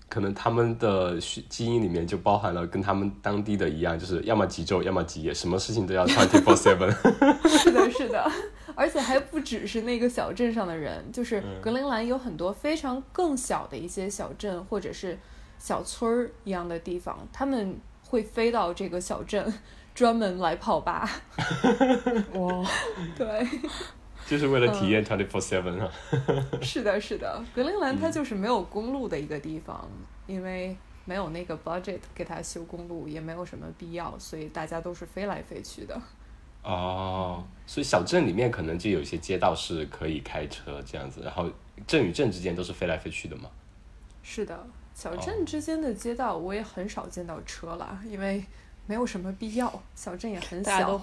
[0.09, 6.91] 可能他们的基因里面就包含了跟他们当地的一样，就是要么极昼，要么极夜，什么事情都要 twenty four seven。
[7.47, 8.31] 是的，是的。
[8.75, 15.17] 而且还不只是那个小镇上的人，就是格陵兰有很多非常更小的一些小镇或者是
[15.57, 19.53] 小村儿一样的地方，他们会飞到这个小镇，
[19.93, 21.09] 专门来泡吧。
[22.33, 22.65] 哇，
[23.17, 23.47] 对，
[24.29, 25.91] 就是为了体验 twenty four seven 啊。
[26.61, 29.89] 是的，是的，格陵兰它就是没有公路的一个地方，
[30.27, 35.99] 因为没有那个 budget 给它修公路，也没有什么必要，所以大家都是飞来飞去的。
[36.61, 41.49] 哦，所以小镇里面可能就有些街道是可以开车这样子，然后
[41.87, 43.49] 镇与镇之间都是飞来飞去的嘛。
[44.21, 48.45] 是的，小镇之间的街道我也很少见到车了，因为
[48.85, 51.01] 没有什么必要，小镇也很小。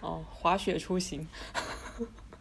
[0.00, 1.26] 哦，滑雪出行。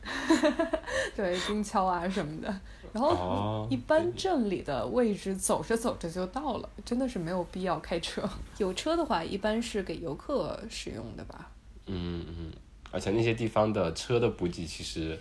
[1.16, 2.48] 对，冰橇啊什么的，
[2.94, 8.22] 然后一般镇里的位置走着走着就到了，真的是没有必要开车。
[8.58, 11.50] 有车的话，一般是给游客使用的吧。
[11.88, 12.52] 嗯嗯，
[12.92, 15.18] 而且那些地方的车的补给，其实，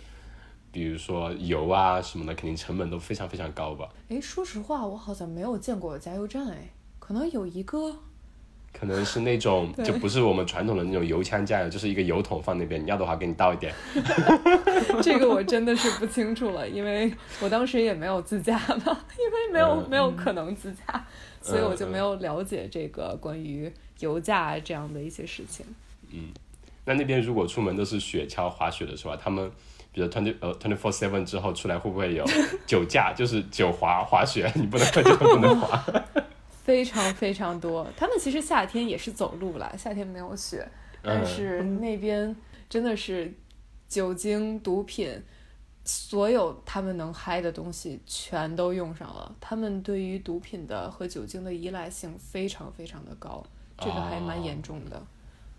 [0.71, 3.89] 比如说油啊什么的，肯定成本都非常非常高吧？
[4.09, 6.69] 哎，说实话，我好像没有见过加油站，哎，
[6.99, 7.95] 可能有一个，
[8.77, 13.73] 可能是那种就不是我们传统的那种油枪加油，就是一个油桶放那边，你要的话给你倒一点。
[15.01, 21.05] 这个我真的是不清楚了，因为我当时也没有自驾嘛， 因为没有没有可能自驾，
[21.41, 25.65] 所以我就没有了解这个关于油价这样的一些事情。
[26.11, 26.29] 嗯。
[26.87, 29.17] 那那边如果出门都是雪橇滑雪的是吧？
[29.19, 29.49] 他们
[29.91, 32.23] 比如 twenty 呃 twenty four seven 之后出来会不会有
[32.67, 33.11] 酒驾？
[33.17, 35.83] 就是酒滑滑雪，你不能喝酒不能滑。
[36.65, 40.67] 非常非常多，他们其实夏天也是走路啦，夏天没有雪，
[41.03, 42.35] 但是那边
[42.67, 43.31] 真的是
[43.87, 45.21] 酒精、毒品，
[45.83, 49.35] 所有他们能嗨的东西全都用上了。
[49.39, 53.45] 他们对于毒品的和酒精的依赖性非常非常的高，
[53.77, 54.99] 这个还蛮严重的。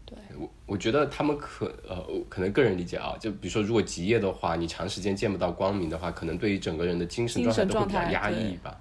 [0.04, 8.80] 对我，我觉得他们可呃，可能个人理解啊，就比如说，如果极夜的话，你长时间见不到光明的话，可能对于整个人的精神状态都会比较压抑吧。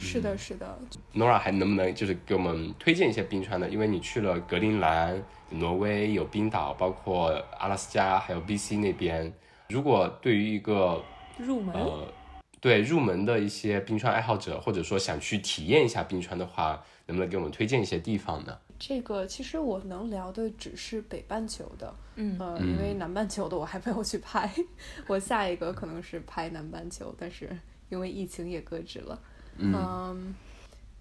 [0.00, 0.78] 嗯，是的，是的。
[1.14, 3.68] Nora 还能不能就是给我们推荐一些冰川呢？
[3.68, 9.32] 因为你去了格陵兰、挪威，有冰岛，包括阿拉斯加，还有 BC 那边。
[9.68, 11.02] 如果对于一个
[11.38, 12.12] 入门，呃，
[12.60, 18.58] 对入门的一些冰川爱好者，或者说想去体验一下冰川的话，能不能给我们推荐一些地方呢？
[18.78, 24.50] 这个其实我能聊的只是北半球的，嗯呃，因为南半球的我还没有去拍，
[25.06, 27.54] 我下一个可能是拍南半球，但是
[27.90, 29.20] 因为疫情也搁置了。
[29.56, 30.34] 嗯，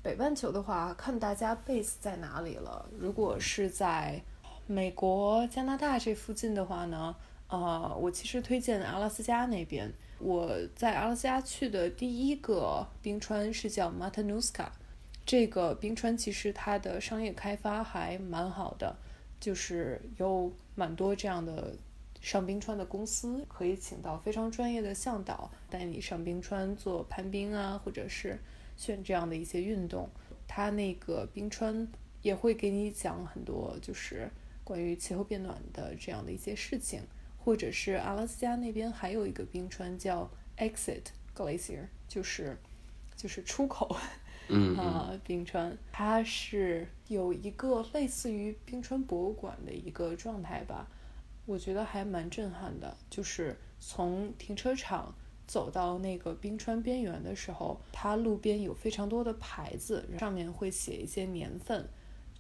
[0.02, 2.90] 北半球的话，看大家 base 在哪里了。
[2.98, 4.22] 如果是在
[4.68, 7.16] 美国、加拿大这附近的话呢，
[7.48, 9.92] 呃，我其实推荐阿拉斯加那边。
[10.20, 14.68] 我在阿拉斯加去的第一个冰川是叫 Matanuska，
[15.26, 18.96] 这个冰川其实它的商业开发还蛮好的，
[19.40, 21.74] 就是有蛮多这样的
[22.22, 28.40] 上冰川的公司，可以请到非常专业的向导带你上冰川做攀冰啊，或者是
[28.76, 30.10] 选这样的一些运动。
[30.48, 31.88] 它那个冰川
[32.22, 34.30] 也会给你讲很多，就是
[34.64, 37.02] 关于气候变暖的这样的一些事情。
[37.42, 41.04] 或者是阿拉斯加那边还有一个冰川叫 Exit
[41.34, 42.58] Glacier，就是
[43.16, 43.96] 就是出口，
[44.50, 50.86] 嗯 啊、冰川，它是有一个类似于冰川博物馆的一个状态吧，
[51.50, 52.96] 我觉得还蛮震撼的。
[53.10, 55.16] 就是从停车场
[55.48, 61.90] 走到那个冰川边缘的时候，它路边有非常多的牌子，上面会写一些年份。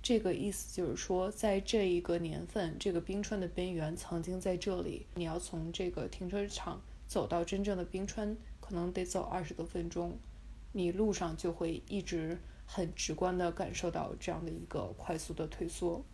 [0.03, 5.07] 这个意思就是说，在这一个年份，这个冰川的边缘曾经在这里。
[5.15, 10.15] 你要从这个停车场走到真正的冰川，可能得走二十多分钟。
[10.71, 12.37] 你路上就会一直
[12.67, 16.05] 很直观的感受到这样的一个快速的退缩。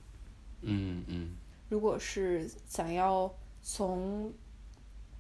[0.62, 1.36] 嗯嗯
[1.70, 4.32] 如果是想要从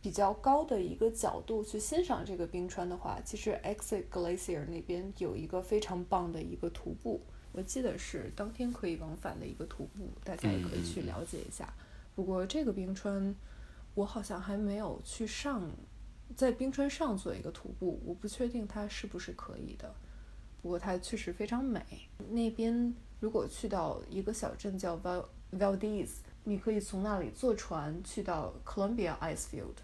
[0.01, 7.21] 比较高的一个角度去欣赏这个冰川的话，其实 Exit Glacier 那边有一个非常棒的一个徒步，
[7.51, 11.73] 我记得是当天可以往返的一个徒步，大家也可以去了解一下。
[12.13, 13.35] 不过这个冰川，
[13.95, 15.67] 我好像还没有去上，
[16.35, 19.91] 在冰川上做一个徒步，我不确定它是不是可以的。
[20.61, 21.81] 不过它确实非常美。
[22.29, 26.09] 那边如果去到一个小镇叫 Val Valdez，
[26.45, 29.75] 你可以从那里坐船去到 Columbia Ice Field，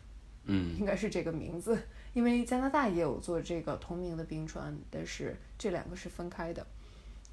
[0.46, 1.78] 嗯应该是这个名字，
[2.14, 6.66] 因为加拿大也有做这个同名的冰川，但是这两个是分开的。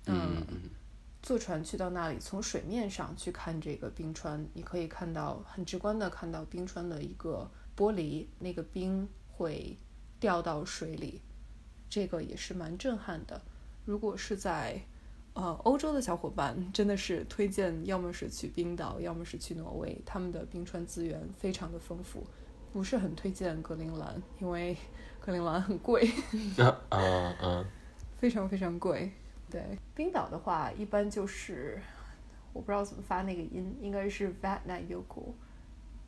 [0.06, 0.44] 嗯
[1.20, 9.76] 坐船去到那里，从水面上去看这个冰川，你可以看到很直观的看到冰川的一个玻璃，那个冰会
[10.20, 11.20] 掉到水里，
[11.90, 13.42] 这个也是蛮震撼的。
[13.84, 14.80] 如果是在
[15.38, 22.24] 呃欧洲的小伙伴，真的是推荐，要么是去冰岛，要么是去挪威，他们的冰川资源非常的丰富。
[22.72, 24.76] 不是很推荐格陵兰，因为
[25.20, 26.10] 格陵兰很贵。
[26.58, 26.98] 啊啊
[27.40, 27.64] 啊
[28.18, 29.12] 非常非常贵。
[29.48, 31.80] 对，冰岛的话，一般就是
[32.52, 35.32] 我不知道怎么发那个音，应该是 Vatnajökull。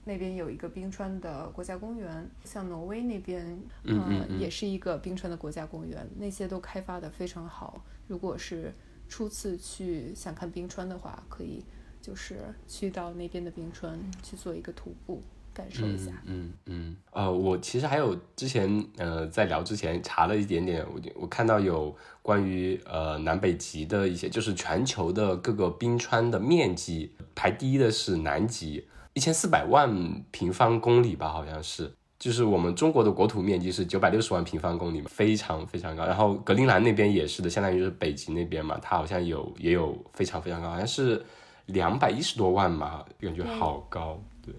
[0.05, 3.47] 那边有一个冰川的国家公园，像挪威那边，
[3.85, 7.85] 嗯嗯嗯也是一个冰川的国家公园，那些都开发的非常好。
[8.09, 8.74] 如果是
[9.11, 11.63] 初次去想看冰川的话，可以
[12.01, 15.21] 就是去到那边的冰川去做一个徒步，
[15.53, 16.13] 感受一下。
[16.25, 31.93] 嗯嗯呃，我其实还有之前呃在聊之前查了一点点，我我看到有关于呃南北极的一些，就是全球的各个冰川的面积，排第一的是南极，一千四百万平方公里吧，好像是。
[32.21, 36.05] 就是我们中国的国土面积是九百六十万平方公里嘛，非常非常高。
[36.05, 41.25] 然后格陵兰那边也是的，相当于就是北极那边嘛，它好像有也有非常非常高，好像是
[41.64, 44.21] 两百一十多万嘛，感觉好高。
[44.45, 44.55] 对，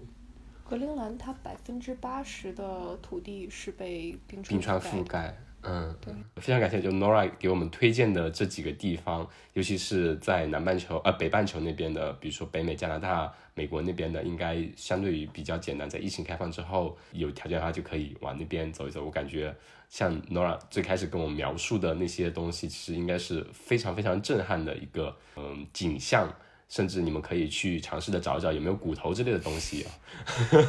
[0.68, 5.32] 格陵兰它百分之八十的土地是被冰川覆盖，
[5.62, 19.04] 嗯，对，非常感谢就 Nora 给我们推荐的这几个地方，尤其是在南半球呃北半球那边的，比如说北美、加拿大、美国那边的，应该相对于比较简单，在疫情开放之后，有条件的话就可以往那边走一走。
[19.04, 19.54] 我感觉
[19.88, 26.28] 像 Nora 最开始跟我描述的那些东西，其实应该是非常非常震撼的一个嗯景象。
[26.68, 29.92] 甚至你们可以去尝试的找一找有没有骨头之类的东西啊，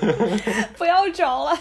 [0.78, 1.58] 不要找了。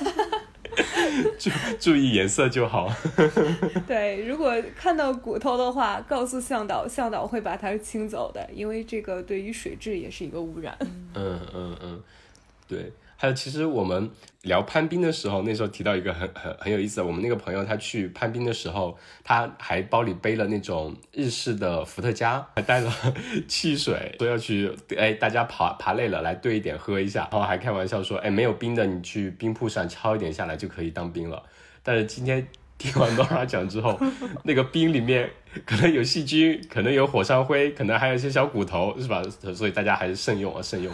[1.39, 2.91] 注注意颜色就好。
[3.87, 10.77] 对，如果看到骨头的话，告诉向导，向导会把它清走的，因为这个对于水质也是一个污染。
[11.14, 12.03] 嗯嗯嗯，
[12.66, 12.93] 对。
[13.23, 14.11] 还有，其实我们
[14.43, 22.93] 聊攀冰的时候，那时候提到一个很很很有意思的，我们那个朋友他去攀冰的时候，他还包里背了那种日式的伏特加，还带了
[23.47, 31.41] 汽水，说要去，哎，大家爬爬累了来兑一点喝一下，然后还开玩笑说，哎，没有冰的你去冰铺上敲一点下来就可以当冰了。
[31.85, 32.45] 但是今天
[32.77, 33.97] 听完 Nora 讲之后，
[34.43, 35.31] 那个冰里面
[35.64, 39.23] 可能有细菌，可能有火山灰，可能还有一些小骨头，是吧？
[39.55, 40.93] 所以大家还是慎用啊，慎用。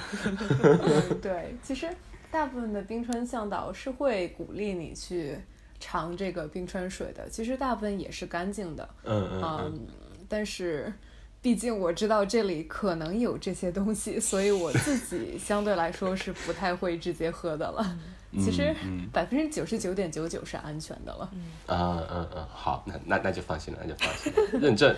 [1.22, 1.88] 对，其实
[2.30, 5.38] 大部分的冰川向导是会鼓励你去
[5.80, 8.88] 尝这个冰川水的，其实大部分也是干净的。
[9.04, 9.72] 嗯嗯嗯。
[9.74, 9.86] 嗯，
[10.28, 10.92] 但是
[11.40, 17.98] 毕竟我知道这里可能有这些东西，所以我自己 相对来说是不太会直接喝的了。
[18.34, 18.74] 其实
[19.10, 21.30] 百分之九十九点九九是安全的了。
[21.32, 24.94] 嗯嗯嗯，好，那那那就放心了，那就放心了，认证。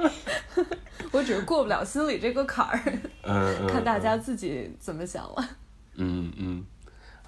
[1.12, 3.68] 我只是过不了心里这个坎儿。
[3.68, 5.48] 看大家自己怎么想了。
[5.98, 6.66] 嗯嗯。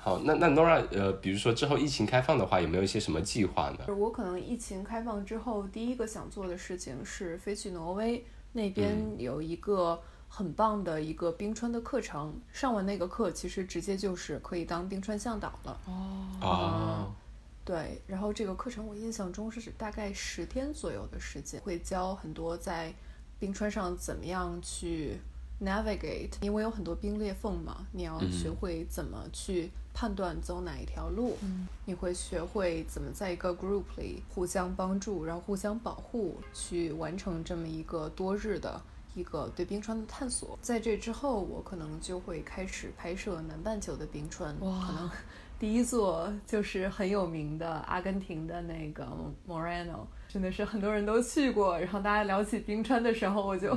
[0.02, 3.94] 好，那那 Nora，呃，比如说之后疫情开放的话，有没有一些什么计划呢？
[3.94, 12.34] 我可能疫情开放之后，第一个想做的事情是飞去挪威那边有一个很棒的一个冰川的课程。
[12.50, 15.78] 上完那个课，其实直接就是可以当冰川向导了。
[16.40, 17.12] 哦，
[17.62, 22.90] 对，然后这个课程我印象中是大概十天左右的时间，会教很多在
[23.38, 25.20] 冰川上怎么样去
[25.62, 29.70] navigate，因为有很多冰裂缝嘛，你要学会怎么去。
[29.92, 31.36] 判断走哪一条路，
[31.84, 38.80] 你会学会怎么在一个 group 里互相帮助，然后互相保护，去完成这么一个多日的
[39.16, 40.56] 一个对冰川的探索。
[40.62, 44.54] 在这之后，我可能就会开始拍摄南半球的冰川。
[44.60, 45.10] 哇，可能
[45.58, 49.04] 第一座就是很有名的阿根廷的那个
[49.46, 51.78] Moreno，真的是很多人都去过。
[51.78, 53.76] 然后大家聊起冰川的时候，我就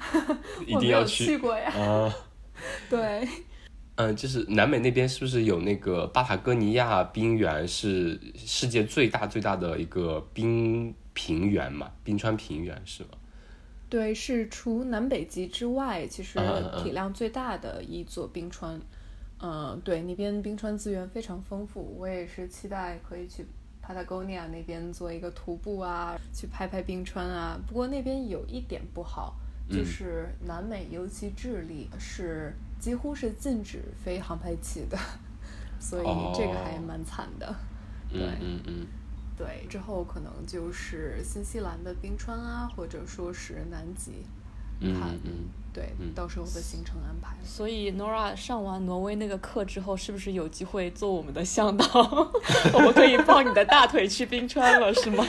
[0.66, 1.70] 一定要去过呀。
[1.72, 2.14] 啊，
[2.88, 3.28] 对。
[3.96, 11.92] 嗯，就是南美那边是不是有那个巴塔哥尼亚冰原是世界最大最大的一个冰平原嘛？
[12.02, 13.10] 冰川平原是吗？
[13.90, 16.38] 对，是除南北极之外，其实
[16.82, 18.80] 体量最大的一座冰川。
[19.38, 23.44] 嗯，对，那边冰川资源非常丰富，我也是期待可以去
[23.82, 27.58] 帕塔哥尼亚那边做一个徒步啊，去拍拍冰川啊。
[27.66, 29.34] 不过那边有一点不好，
[29.68, 32.54] 就是南美，尤其智利是。
[32.82, 34.98] 几乎是禁止飞航拍器的，
[35.78, 36.04] 所以
[36.34, 37.54] 这个还蛮惨的。
[38.10, 38.86] 对，嗯嗯，
[39.38, 44.26] 对，之后可能就是新西兰的冰川啊，或者说是南极。
[44.80, 45.30] 嗯嗯，
[45.72, 47.34] 对，到时候的行程安排。
[47.44, 51.84] 所以 Nora 上完挪威那个课之后，是不是有机会做我们的向导？
[52.74, 55.26] 我们可以抱你的大腿去冰川了，是吗？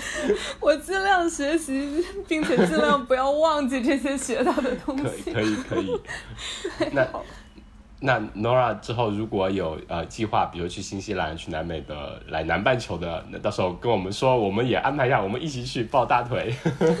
[0.60, 5.32] 我尽量学习，并且尽量不要忘记这些学到的东西。
[5.32, 6.00] 可以，可以，
[6.78, 6.88] 可以。
[6.92, 7.08] 那。
[8.00, 16.54] 那 Nora 之后如果有呃计划，比如去新西兰、去南美的、来南半球的，那到时候跟我们说，我们也安排一下，我们一起去抱大腿。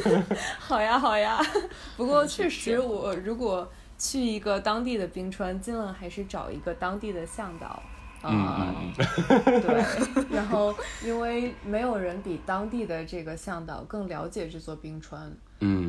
[0.58, 1.38] 好呀，好呀。
[1.96, 7.80] 不过确实，我如果去一个当地的冰川，尽量还是找一个当地的向导。
[8.20, 10.24] 啊，对。
[10.34, 10.74] 然后，
[11.04, 15.32] 因为没有人比当地的这个向导更了解这座冰川。
[15.60, 15.87] 嗯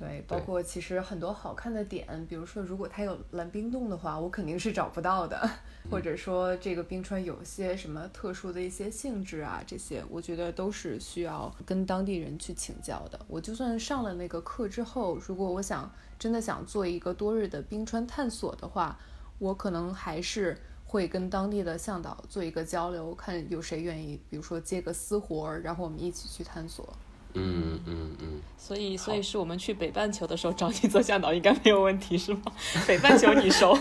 [0.00, 5.38] 对，包括其实很多好看的点，比如说如果它有蓝冰洞的话，我肯定是找不到的，
[5.90, 13.20] 或者说这个冰川有些什么特殊的一些性质啊，这些我觉得都是需要跟当地人去请教的。
[13.28, 18.98] 我就算上了那个课之后，如果我想真的想做一个多日的冰川探索的话，
[19.38, 26.88] 我可能还是会跟当地的向导做一个交流，看有谁愿意，比如说接个私活儿，然后我们一起去探索。
[27.34, 32.42] 嗯嗯嗯，所以所以是我们去北半球的时候找你做向导应该没有问题是吗？
[32.86, 33.76] 北半球你熟，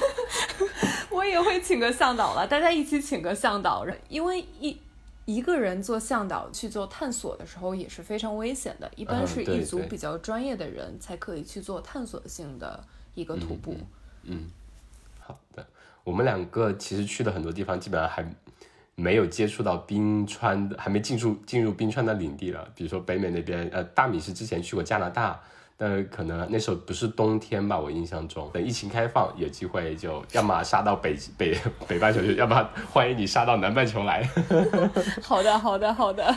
[1.09, 4.77] 我也会请个向导了，大家一起请个向导，因为一
[5.25, 12.83] 一个人做向导去做探索的时候也是非常危险的，一般是一组比较专业的人才可以去做探索性的
[13.15, 13.75] 一个徒步。
[14.23, 14.49] 嗯，
[15.19, 15.65] 好的，
[16.03, 18.23] 我们两个其实去的很多地方基本上还。
[18.99, 22.67] 没有接触到冰川的，还没进入进入冰川的领地了。
[22.75, 25.39] 比如说北美那边，呃，大米是之前去过加拿大，
[25.77, 28.49] 但可能那时候不是冬天吧，我印象中。
[28.53, 34.29] 等疫情开放，有机会就要么杀到北北北半球去，要么欢迎你杀到南半球来。
[35.23, 36.35] 好的，好的，好的，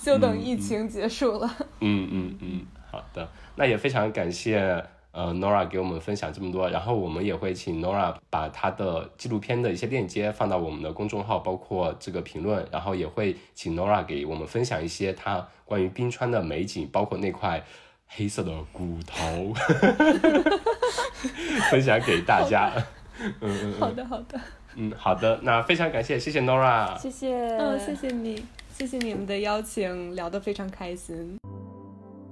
[0.00, 1.52] 就等疫情结束了。
[1.80, 4.84] 嗯嗯嗯，好的，那也非常感谢。
[5.14, 17.64] 呃，Nora 给我们分享这么多，然后我们也会请 Nora 把她的纪录片的一些链接放到我们的公众号，包括这个评论，然后也会请 Nora 给我们分享一些她关于冰川的美景，包括那块
[18.08, 19.54] 黑色的骨头，
[21.70, 22.72] 分享给大家。
[23.40, 24.40] 嗯嗯，好的好的，
[24.74, 28.44] 嗯好的，那非常感谢，谢谢 Nora，谢谢，嗯谢谢你，
[28.76, 31.38] 谢谢你们的邀请，聊得非常开心。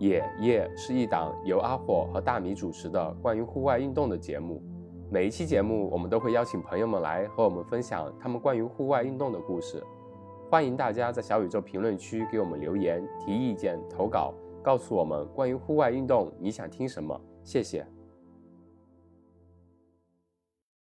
[0.03, 4.61] 野夜是一档由阿火和大米主持的关于户外运动的节目。
[5.09, 9.81] 每一期节目，我们都会邀请朋友们来和我们分享他们关于户外运动的故事。
[10.51, 17.16] 欢迎大家在小宇宙评论区给我们留言、提意见、投稿，告诉我们关于户外运动你想听什么。
[17.45, 17.87] 谢谢。